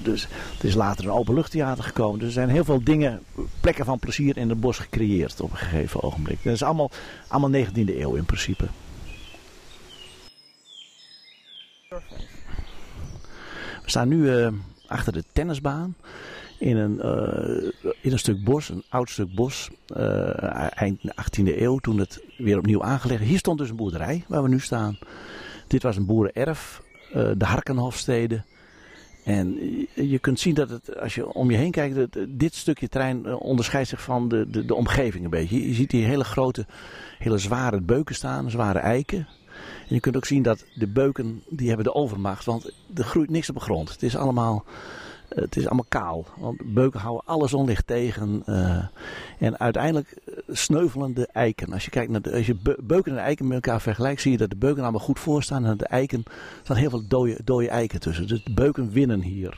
[0.04, 0.28] dus,
[0.60, 2.20] er is later een openluchttheater gekomen.
[2.20, 3.22] Dus er zijn heel veel dingen,
[3.60, 6.44] plekken van plezier in het bos gecreëerd op een gegeven ogenblik.
[6.44, 6.92] Dat is allemaal,
[7.28, 8.66] allemaal 19e eeuw in principe.
[13.84, 14.52] We staan nu
[14.88, 15.96] achter de tennisbaan.
[16.64, 19.70] In een, uh, in een stuk bos, een oud stuk bos,
[20.70, 23.24] eind 18e eeuw, toen het weer opnieuw aangelegd.
[23.24, 24.98] Hier stond dus een boerderij waar we nu staan.
[25.68, 26.82] Dit was een boerenerf,
[27.16, 28.44] uh, de Harkenhofstede.
[29.24, 29.58] En
[29.94, 33.90] je kunt zien dat het, als je om je heen kijkt, dit stukje terrein onderscheidt
[33.90, 35.68] zich van de, de, de omgeving een beetje.
[35.68, 36.66] Je ziet hier hele grote,
[37.20, 39.28] hele zware beuken staan, zware eiken.
[39.88, 43.30] En je kunt ook zien dat de beuken, die hebben de overmacht, want er groeit
[43.30, 43.92] niks op de grond.
[43.92, 44.66] Het is allemaal
[45.36, 46.26] het is allemaal kaal.
[46.38, 48.44] Want beuken houden alle zonlicht tegen.
[48.46, 48.86] Uh,
[49.40, 50.18] en uiteindelijk
[50.50, 51.74] sneuvelen de eiken.
[51.74, 54.38] Als je, kijkt naar de, als je beuken en eiken met elkaar vergelijkt, zie je
[54.38, 55.66] dat de beuken allemaal goed voorstaan.
[55.66, 58.28] En de eiken, er staan heel veel dode, dode eiken tussen.
[58.28, 59.58] Dus de beuken winnen hier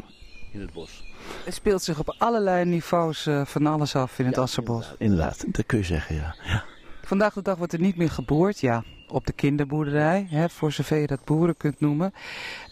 [0.52, 1.04] in het bos.
[1.44, 4.96] Het speelt zich op allerlei niveaus uh, van alles af in het ja, Asserbos.
[4.98, 6.36] Inderdaad, inderdaad, dat kun je zeggen, ja.
[6.44, 6.64] ja.
[7.02, 10.98] Vandaag de dag wordt er niet meer geboord, ja, op de kinderboerderij, hè, voor zover
[10.98, 12.14] je dat boeren kunt noemen.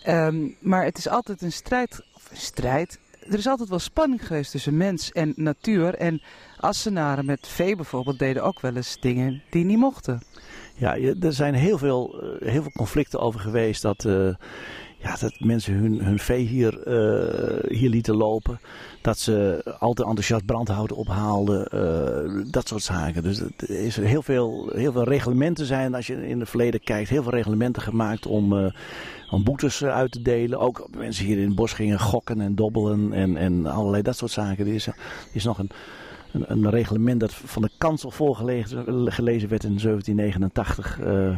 [0.07, 4.77] Um, maar het is altijd een strijd, strijd, er is altijd wel spanning geweest tussen
[4.77, 5.95] mens en natuur.
[5.95, 6.21] En
[6.57, 10.21] Assenaren met vee bijvoorbeeld deden ook wel eens dingen die niet mochten.
[10.75, 14.33] Ja, er zijn heel veel, heel veel conflicten over geweest dat, uh,
[14.97, 18.59] ja, dat mensen hun, hun vee hier, uh, hier lieten lopen.
[19.01, 21.67] Dat ze altijd enthousiast brandhout ophaalden.
[22.51, 23.23] Dat soort zaken.
[23.23, 27.09] Dus er is heel veel, heel veel reglementen zijn, als je in het verleden kijkt,
[27.09, 28.71] heel veel reglementen gemaakt om
[29.33, 30.59] om boetes uit te delen.
[30.59, 34.31] Ook mensen hier in het bos gingen gokken en dobbelen en, en allerlei dat soort
[34.31, 34.67] zaken.
[34.67, 34.87] Er is,
[35.31, 35.69] is nog een,
[36.31, 40.99] een, een reglement dat van de kansel voorgelezen gelezen werd in 1789.
[40.99, 41.37] Uh,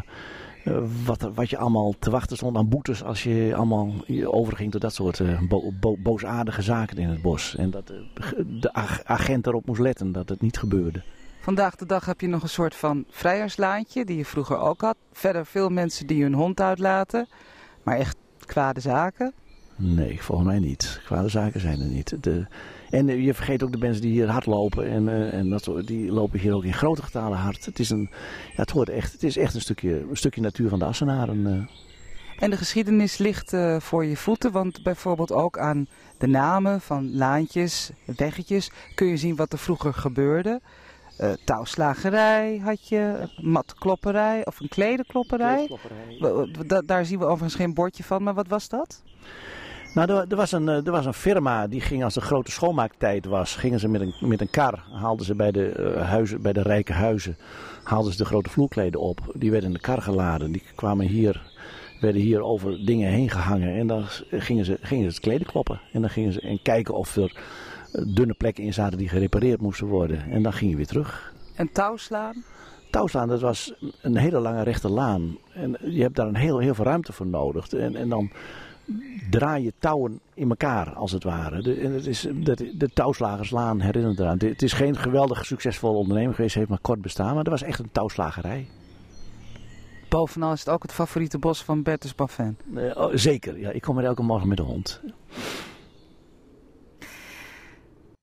[0.65, 3.93] uh, wat, wat je allemaal te wachten stond aan boetes als je allemaal
[4.23, 7.55] overging tot dat soort uh, bo bo boosaardige zaken in het bos.
[7.55, 7.93] En dat
[8.61, 8.73] de
[9.03, 11.01] agent erop moest letten dat het niet gebeurde.
[11.39, 14.95] Vandaag de dag heb je nog een soort van vrijerslaantje die je vroeger ook had.
[15.11, 17.27] Verder veel mensen die hun hond uitlaten.
[17.85, 19.33] Maar echt kwade zaken?
[19.75, 21.01] Nee, volgens mij niet.
[21.05, 22.23] Kwade zaken zijn er niet.
[22.23, 22.45] De,
[22.89, 24.89] en je vergeet ook de mensen die hier hard lopen.
[24.89, 27.65] En, uh, en dat, die lopen hier ook in grote getalen hard.
[27.65, 28.09] Het is, een,
[28.49, 31.37] ja, het hoort echt, het is echt een stukje, een stukje natuur van de Assenaren.
[31.37, 31.67] Uh.
[32.39, 34.51] En de geschiedenis ligt uh, voor je voeten.
[34.51, 38.71] Want bijvoorbeeld ook aan de namen van laantjes, weggetjes...
[38.95, 40.61] kun je zien wat er vroeger gebeurde.
[41.19, 45.69] Uh, touwslagerij had je, matklopperij of een kledenklopperij.
[46.67, 49.01] Da daar zien we overigens geen bordje van, maar wat was dat?
[49.93, 53.25] Nou, er, er, was een, er was een firma die ging als de grote schoonmaaktijd
[53.25, 56.53] was, gingen ze met een, met een kar, haalden ze bij de, uh, huizen, bij
[56.53, 57.37] de rijke huizen,
[57.83, 59.19] haalden ze de grote vloerkleden op.
[59.33, 61.51] Die werden in de kar geladen, die kwamen hier,
[62.01, 65.81] werden hier over dingen heen gehangen en dan gingen ze, gingen ze het kleden kloppen.
[65.93, 67.35] En dan gingen ze en kijken of er
[68.07, 70.31] dunne plekken in zaten die gerepareerd moesten worden.
[70.31, 71.33] En dan ging je weer terug.
[71.55, 72.43] En touwslaan?
[72.91, 75.37] Touwslaan, dat was een hele lange rechte laan.
[75.53, 77.69] En je hebt daar een heel, heel veel ruimte voor nodig.
[77.69, 78.31] En, en dan
[79.29, 81.61] draai je touwen in elkaar, als het ware.
[81.61, 84.37] De, en het is, de, de touwslagerslaan herinnert eraan.
[84.37, 87.35] Het is geen geweldig succesvolle onderneming geweest, heeft maar kort bestaan.
[87.35, 88.67] Maar er was echt een touwslagerij.
[90.09, 92.57] Bovenal is het ook het favoriete bos van Bertus Baffin.
[92.73, 93.69] Uh, oh, zeker, ja.
[93.69, 95.01] Ik kom er elke morgen met de hond.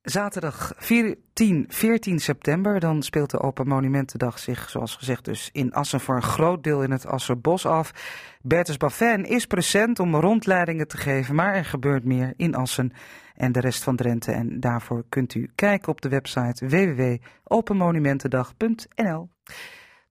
[0.03, 6.01] Zaterdag 14, 14 september, dan speelt de Open Monumentendag zich, zoals gezegd, dus in Assen
[6.01, 7.93] voor een groot deel in het Asserbos af.
[8.41, 12.93] Bertus Baffin is present om rondleidingen te geven, maar er gebeurt meer in Assen
[13.35, 14.33] en de rest van Drenthe.
[14.33, 19.29] En daarvoor kunt u kijken op de website www.openmonumentendag.nl.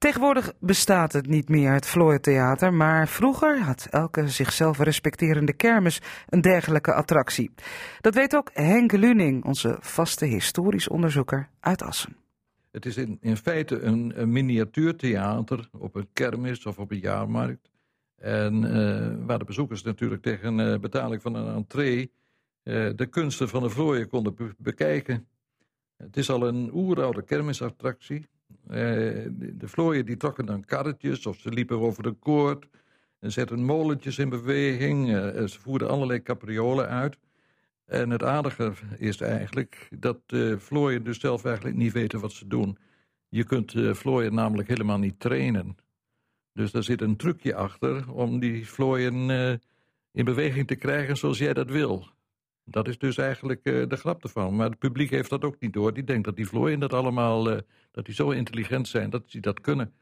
[0.02, 1.86] Tegenwoordig bestaat het niet meer, het
[2.20, 7.52] Theater, maar vroeger had elke zichzelf respecterende kermis een dergelijke attractie.
[8.00, 12.16] Dat weet ook Henk Luning, onze vaste historisch onderzoeker uit Assen.
[12.72, 17.70] Het is in, in feite een, miniatuurtheater op een kermis of op een jaarmarkt.
[18.16, 22.12] En uh, waar de bezoekers natuurlijk tegen uh, betaling van een entree
[22.64, 25.28] uh, de kunsten van de vlooien konden be bekijken.
[25.98, 28.28] Het is al een oeroude kermisattractie.
[28.72, 28.78] Eh,
[29.54, 32.68] de vlooien die trokken dan karretjes of ze liepen over de koord
[33.20, 35.16] en zetten molentjes in beweging.
[35.16, 37.18] Eh, ze voerden allerlei capriolen uit.
[37.86, 42.48] En het aardige is eigenlijk dat de vlooien dus zelf eigenlijk niet weten wat ze
[42.48, 42.78] doen.
[43.30, 45.78] Je kunt de vlooien namelijk helemaal niet trainen.
[46.54, 49.30] Dus daar zit een trucje achter om die vlooien
[50.12, 52.08] in beweging te krijgen zoals jij dat wil.
[52.64, 54.56] Dat is dus eigenlijk uh, de grap ervan.
[54.56, 55.94] Maar het publiek heeft dat ook niet door.
[55.94, 57.58] Die denkt dat die vlooien dat allemaal, uh,
[57.92, 59.94] dat die zo intelligent zijn, dat die dat kunnen.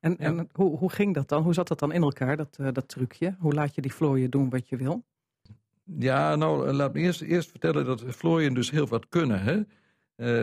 [0.00, 0.24] En, ja.
[0.24, 1.42] en hoe, hoe ging dat dan?
[1.42, 3.36] Hoe zat dat dan in elkaar, dat, uh, dat trucje?
[3.38, 5.04] Hoe laat je die vlooien doen wat je wil?
[5.98, 9.42] Ja, nou, laat me eerst, eerst vertellen dat vlooien dus heel wat kunnen.
[9.42, 9.62] Hè?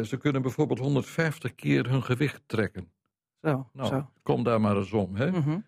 [0.04, 2.92] ze kunnen bijvoorbeeld 150 keer hun gewicht trekken.
[3.42, 4.10] Zo, nou, zo.
[4.24, 5.16] kom daar maar eens om.
[5.16, 5.32] Hè?
[5.32, 5.64] Mm -hmm.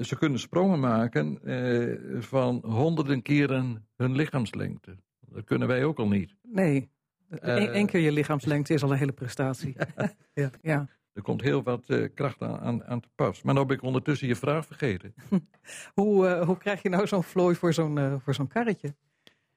[0.00, 4.96] Ze kunnen sprongen maken eh, van honderden keren hun lichaamslengte.
[5.20, 6.34] Dat kunnen wij ook al niet.
[6.42, 6.90] Nee,
[7.28, 9.76] Eén uh, keer je lichaamslengte is al een hele prestatie.
[9.96, 10.12] Ja.
[10.34, 10.50] ja.
[10.62, 10.88] ja.
[11.12, 13.42] Er komt heel wat uh, kracht aan, aan, aan, te pas.
[13.42, 15.14] Maar nou ben ik ondertussen je vraag vergeten.
[15.94, 18.94] hoe, uh, hoe krijg je nou zo'n vlooi voor zo'n voor zo'n karretje?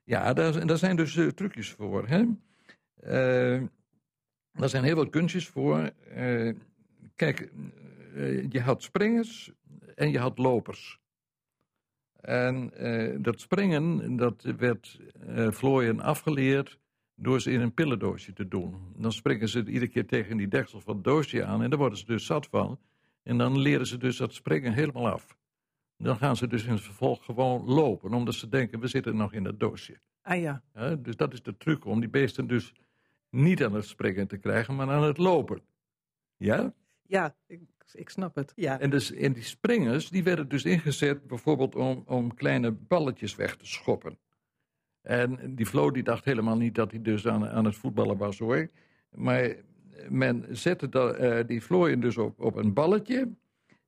[0.03, 2.07] Ja, daar, daar zijn dus trucjes voor.
[2.07, 2.25] Hè?
[4.51, 5.91] daar zijn heel wat kunstjes voor.
[7.15, 7.51] kijk,
[8.49, 9.51] je had springers,
[9.95, 10.99] en je had lopers.
[12.21, 16.79] En uh, dat springen, dat werd uh, vlooien afgeleerd
[17.15, 18.93] door ze in een pillendoosje te doen.
[18.97, 21.97] Dan springen ze iedere keer tegen die deksel van het doosje aan en daar worden
[21.97, 22.79] ze dus zat van.
[23.23, 25.37] En dan leren ze dus dat springen helemaal af.
[25.97, 29.33] Dan gaan ze dus in het vervolg gewoon lopen, omdat ze denken, we zitten nog
[29.33, 29.99] in dat doosje.
[30.21, 30.63] Ah ja.
[30.73, 32.73] ja dus dat is de truc om die beesten dus
[33.29, 35.61] niet aan het springen te krijgen, maar aan het lopen.
[36.37, 36.73] Ja?
[37.01, 37.61] Ja, ik,
[37.95, 38.53] ik snap het.
[38.55, 38.79] Ja.
[38.79, 43.55] En, dus, en die springers die werden dus ingezet bijvoorbeeld om, om kleine balletjes weg
[43.55, 44.17] te schoppen.
[45.01, 48.39] En die Flo die dacht helemaal niet dat hij dus aan, aan het voetballen was
[48.39, 48.69] hoor.
[49.09, 49.55] Maar
[50.09, 53.29] men zette da, uh, die vlooien dus op, op een balletje.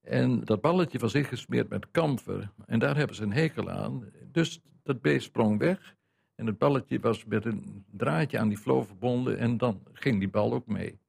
[0.02, 2.52] En dat balletje was ingesmeerd met kamfer.
[2.66, 4.06] En daar hebben ze een hekel aan.
[4.32, 5.96] Dus dat beest sprong weg.
[6.36, 9.38] En het balletje was met een draadje aan die vlo verbonden.
[9.38, 11.00] En dan ging die bal ook mee.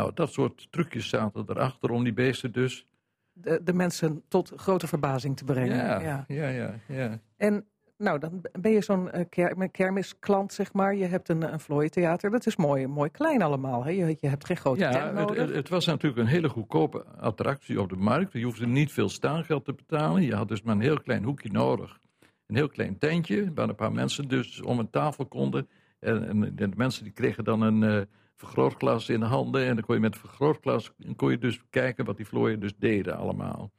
[0.00, 2.86] Nou, dat soort trucjes zaten erachter om die beesten dus...
[3.32, 5.76] De, de mensen tot grote verbazing te brengen.
[5.76, 6.48] Ja, ja, ja.
[6.48, 7.20] ja, ja.
[7.36, 7.64] En
[7.96, 10.94] Nou, dan ben je zo'n ker kermisklant, zeg maar.
[10.94, 12.30] Je hebt een, een vlooientheater.
[12.30, 13.84] Dat is mooi, mooi klein allemaal.
[13.84, 13.90] Hè?
[13.90, 15.36] Je, je hebt geen grote ja, tent nodig.
[15.36, 18.32] Het, het, was natuurlijk een hele goedkope attractie op de markt.
[18.32, 20.22] Je hoefde niet veel staangeld te betalen.
[20.22, 21.98] Je had dus maar een heel klein hoekje nodig.
[22.46, 25.68] Een heel klein tentje, waar een paar mensen dus om een tafel konden.
[25.98, 28.00] En, en de mensen die kregen dan een uh,
[28.40, 29.66] vergrootglas in de handen.
[29.66, 33.16] En dan kon je met vergrootglas kon je dus kijken wat die vlooien dus deden
[33.16, 33.70] allemaal.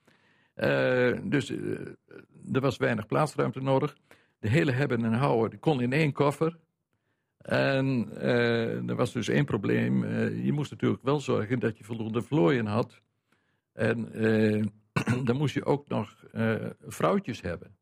[0.56, 1.80] Uh, dus uh,
[2.52, 3.98] er was weinig plaatsruimte nodig.
[4.40, 6.58] De hele hebben en houden kon in één koffer.
[7.38, 10.06] En uh, er was dus één probleem.
[10.44, 13.02] je moest natuurlijk wel zorgen dat je voldoende vlooien had.
[13.74, 14.10] En
[15.28, 16.26] dan moest je ook nog
[16.88, 17.76] vrouwtjes hebben.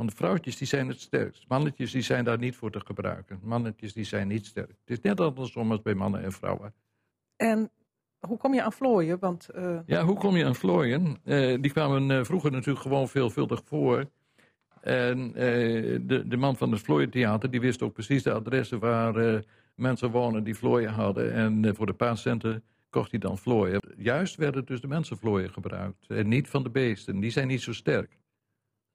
[0.00, 1.44] Want de vrouwtjes die zijn het sterkst.
[1.48, 3.40] Mannetjes die zijn daar niet voor te gebruiken.
[3.42, 4.68] Mannetjes die zijn niet sterk.
[4.68, 6.74] Het is net andersom als bij mannen en vrouwen.
[7.36, 7.70] En
[8.18, 9.18] hoe kom je aan vlooien?
[9.18, 9.78] Want, uh...
[9.86, 11.18] Ja, hoe kom je aan vlooien?
[11.24, 14.10] Uh, die kwamen uh, vroeger natuurlijk gewoon veelvuldig voor.
[14.80, 19.44] En de, de man van het vlooientheater die wist ook precies de adressen waar
[19.74, 21.32] mensen wonen die vlooien hadden.
[21.32, 23.80] En voor de paar centen kocht hij dan vlooien.
[23.96, 26.06] Juist werden dus de mensenvlooien gebruikt.
[26.08, 27.20] En niet van de beesten.
[27.20, 28.18] Die zijn niet zo sterk.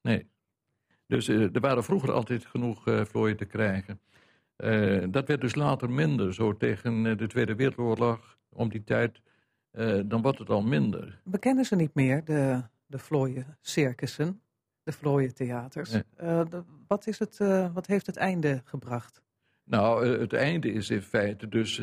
[0.01, 0.33] Nee.
[1.07, 3.99] Dus er waren vroeger altijd genoeg vlooien te krijgen.
[5.11, 6.33] dat werd dus later minder.
[6.33, 9.21] Zo tegen de Tweede Wereldoorlog om die tijd,
[9.71, 11.21] uh, dan wordt het al minder.
[11.23, 14.41] We kennen ze niet meer, de, de vlooien circussen,
[14.83, 15.91] de vlooien theaters.
[15.91, 16.03] Nee.
[16.21, 19.23] Uh, de, wat, is het, uh, wat heeft het einde gebracht?
[19.63, 21.81] Nou, het einde is in feite dus,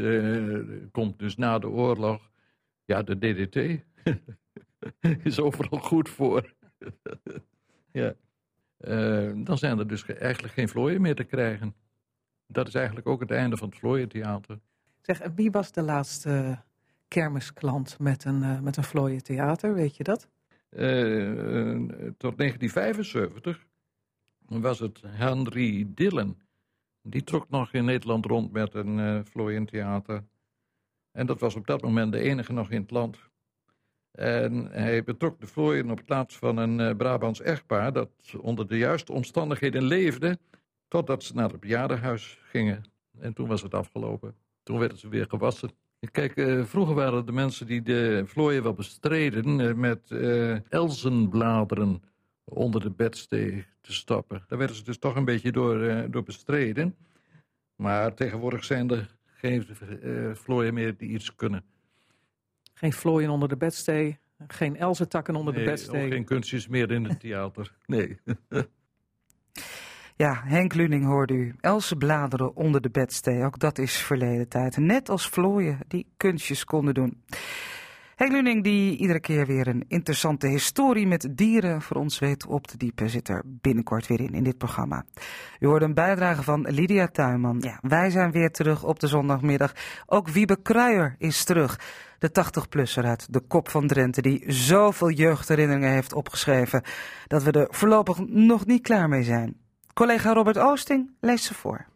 [0.91, 2.31] komt dus na de oorlog,
[2.85, 3.85] ja, de DDT
[5.27, 6.55] is overal goed voor.
[7.93, 8.15] ja.
[9.45, 11.75] Dan zijn er dus eigenlijk geen vlooien meer te krijgen.
[12.47, 14.61] Dat is eigenlijk ook het einde van het vlooientheater.
[15.01, 16.59] Zeg, wie was de laatste
[17.09, 20.29] kermisklant met een, uh, met een vlooien theater, weet je dat?
[20.71, 23.67] Uh, tot 1975
[24.47, 26.41] was het Henry Dillon.
[27.03, 30.25] Die trok nog in Nederland rond met een uh, vlooien theater.
[31.11, 33.19] En dat was op dat moment de enige nog in het land.
[34.13, 37.93] En hij betrok de vlooien op plaats van een uh, Brabants echtpaar...
[37.93, 38.11] dat
[38.41, 40.39] onder de juiste omstandigheden leefde...
[40.89, 42.85] totdat ze naar het bejaardenhuis gingen.
[43.19, 44.35] En toen was het afgelopen.
[44.63, 45.71] Toen werden ze weer gewassen.
[46.11, 52.03] Kijk, uh, vroeger waren de mensen die de vlooien wel bestreden uh, met uh, elzenbladeren
[52.45, 54.45] onder de bedstee te stappen.
[54.49, 56.97] Daar werden ze dus toch een beetje door, door bestreden.
[57.77, 59.67] Maar tegenwoordig zijn er geen
[60.35, 61.65] vlooien meer die iets kunnen.
[62.83, 66.11] Geen vlooien onder de bedstee, geen elzentakken onder nee, de bedstee.
[66.11, 68.19] geen kunstjes meer in het theater, nee.
[70.17, 71.55] Ja, Henk Luning hoorde u.
[71.61, 74.77] Else bladeren onder de bedstee, ook dat is verleden tijd.
[74.77, 77.23] Net als vlooien die kunstjes konden doen.
[78.17, 82.67] Henk Luning die iedere keer weer een interessante historie met dieren voor ons weet op
[82.67, 85.05] te diepen, zit er binnenkort weer in in dit programma.
[85.59, 87.59] U hoorde een bijdrage van Lydia Tuinman.
[87.61, 89.73] Ja, wij zijn weer terug op de zondagmiddag.
[90.07, 91.79] Ook Wiebe Kruijer is terug.
[92.23, 96.83] De 80-plusser uit de kop van Drenthe die zoveel jeugdherinneringen heeft opgeschreven
[97.27, 99.57] dat we er voorlopig nog niet klaar mee zijn.
[99.95, 101.87] Collega Robert Oosting leest ze voor.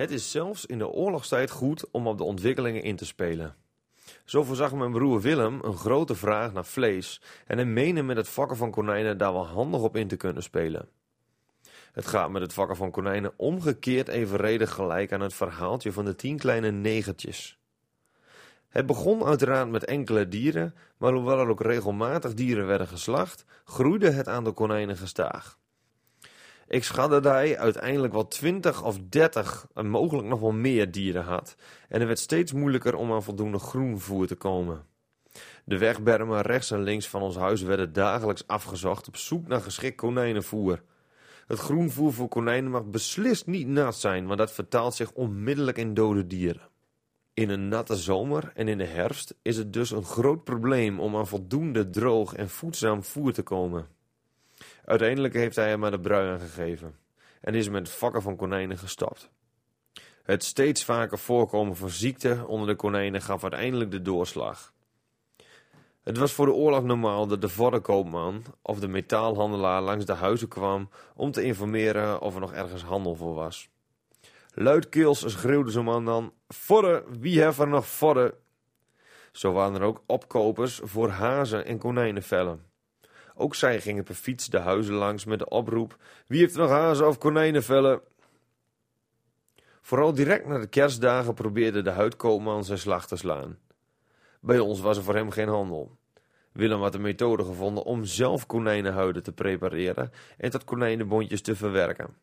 [0.00, 3.54] Het is zelfs in de oorlogstijd goed om op de ontwikkelingen in te spelen.
[4.24, 8.28] Zo voorzag mijn broer Willem een grote vraag naar vlees en hij meende met het
[8.28, 10.88] vakken van konijnen daar wel handig op in te kunnen spelen.
[11.92, 16.14] Het gaat met het vakken van konijnen omgekeerd evenredig gelijk aan het verhaaltje van de
[16.14, 17.58] tien kleine negertjes.
[18.68, 24.10] Het begon uiteraard met enkele dieren, maar hoewel er ook regelmatig dieren werden geslacht, groeide
[24.10, 25.58] het aantal konijnen gestaag.
[26.70, 31.24] Ik schat dat hij uiteindelijk wel 20 of 30 en mogelijk nog wel meer dieren
[31.24, 31.56] had.
[31.88, 34.86] En het werd steeds moeilijker om aan voldoende groenvoer te komen.
[35.64, 39.96] De wegbermen rechts en links van ons huis werden dagelijks afgezocht op zoek naar geschikt
[39.96, 40.82] konijnenvoer.
[41.46, 45.94] Het groenvoer voor konijnen mag beslist niet nat zijn, want dat vertaalt zich onmiddellijk in
[45.94, 46.68] dode dieren.
[47.34, 51.16] In een natte zomer en in de herfst is het dus een groot probleem om
[51.16, 53.98] aan voldoende droog en voedzaam voer te komen.
[54.84, 56.94] Uiteindelijk heeft hij hem maar de brui aangegeven
[57.40, 59.30] en is met vakken van konijnen gestapt.
[60.22, 64.72] Het steeds vaker voorkomen van ziekte onder de konijnen gaf uiteindelijk de doorslag.
[66.02, 70.48] Het was voor de oorlog normaal dat de voddenkoopman of de metaalhandelaar langs de huizen
[70.48, 73.68] kwam om te informeren of er nog ergens handel voor was.
[74.54, 78.34] Luidkeels schreeuwde zo'n man dan: Vodden, wie heeft er nog vodden?
[79.32, 82.69] Zo waren er ook opkopers voor hazen en konijnenvellen.
[83.40, 87.08] Ook zij gingen per fiets de huizen langs met de oproep: Wie heeft nog hazen
[87.08, 88.00] of konijnenvellen?
[89.80, 93.58] Vooral direct na de kerstdagen probeerde de huidkoopman zijn slag te slaan.
[94.40, 95.96] Bij ons was er voor hem geen handel.
[96.52, 102.16] Willem had een methode gevonden om zelf konijnenhuiden te prepareren en tot konijnenbondjes te verwerken.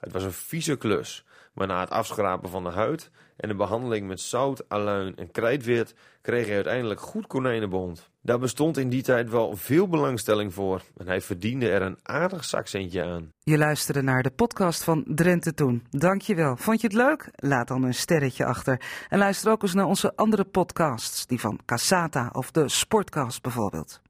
[0.00, 1.24] Het was een vieze klus,
[1.54, 5.94] maar na het afschrapen van de huid en de behandeling met zout, aluin en krijtwit
[6.22, 8.10] kreeg hij uiteindelijk goed konijnenbond.
[8.22, 12.44] Daar bestond in die tijd wel veel belangstelling voor en hij verdiende er een aardig
[12.44, 13.32] zakcentje aan.
[13.38, 15.86] Je luisterde naar de podcast van Drenthe Toen.
[15.90, 16.56] Dankjewel.
[16.56, 17.28] Vond je het leuk?
[17.34, 18.80] Laat dan een sterretje achter.
[19.08, 24.02] En luister ook eens naar onze andere podcasts, die van Casata of de Sportcast bijvoorbeeld.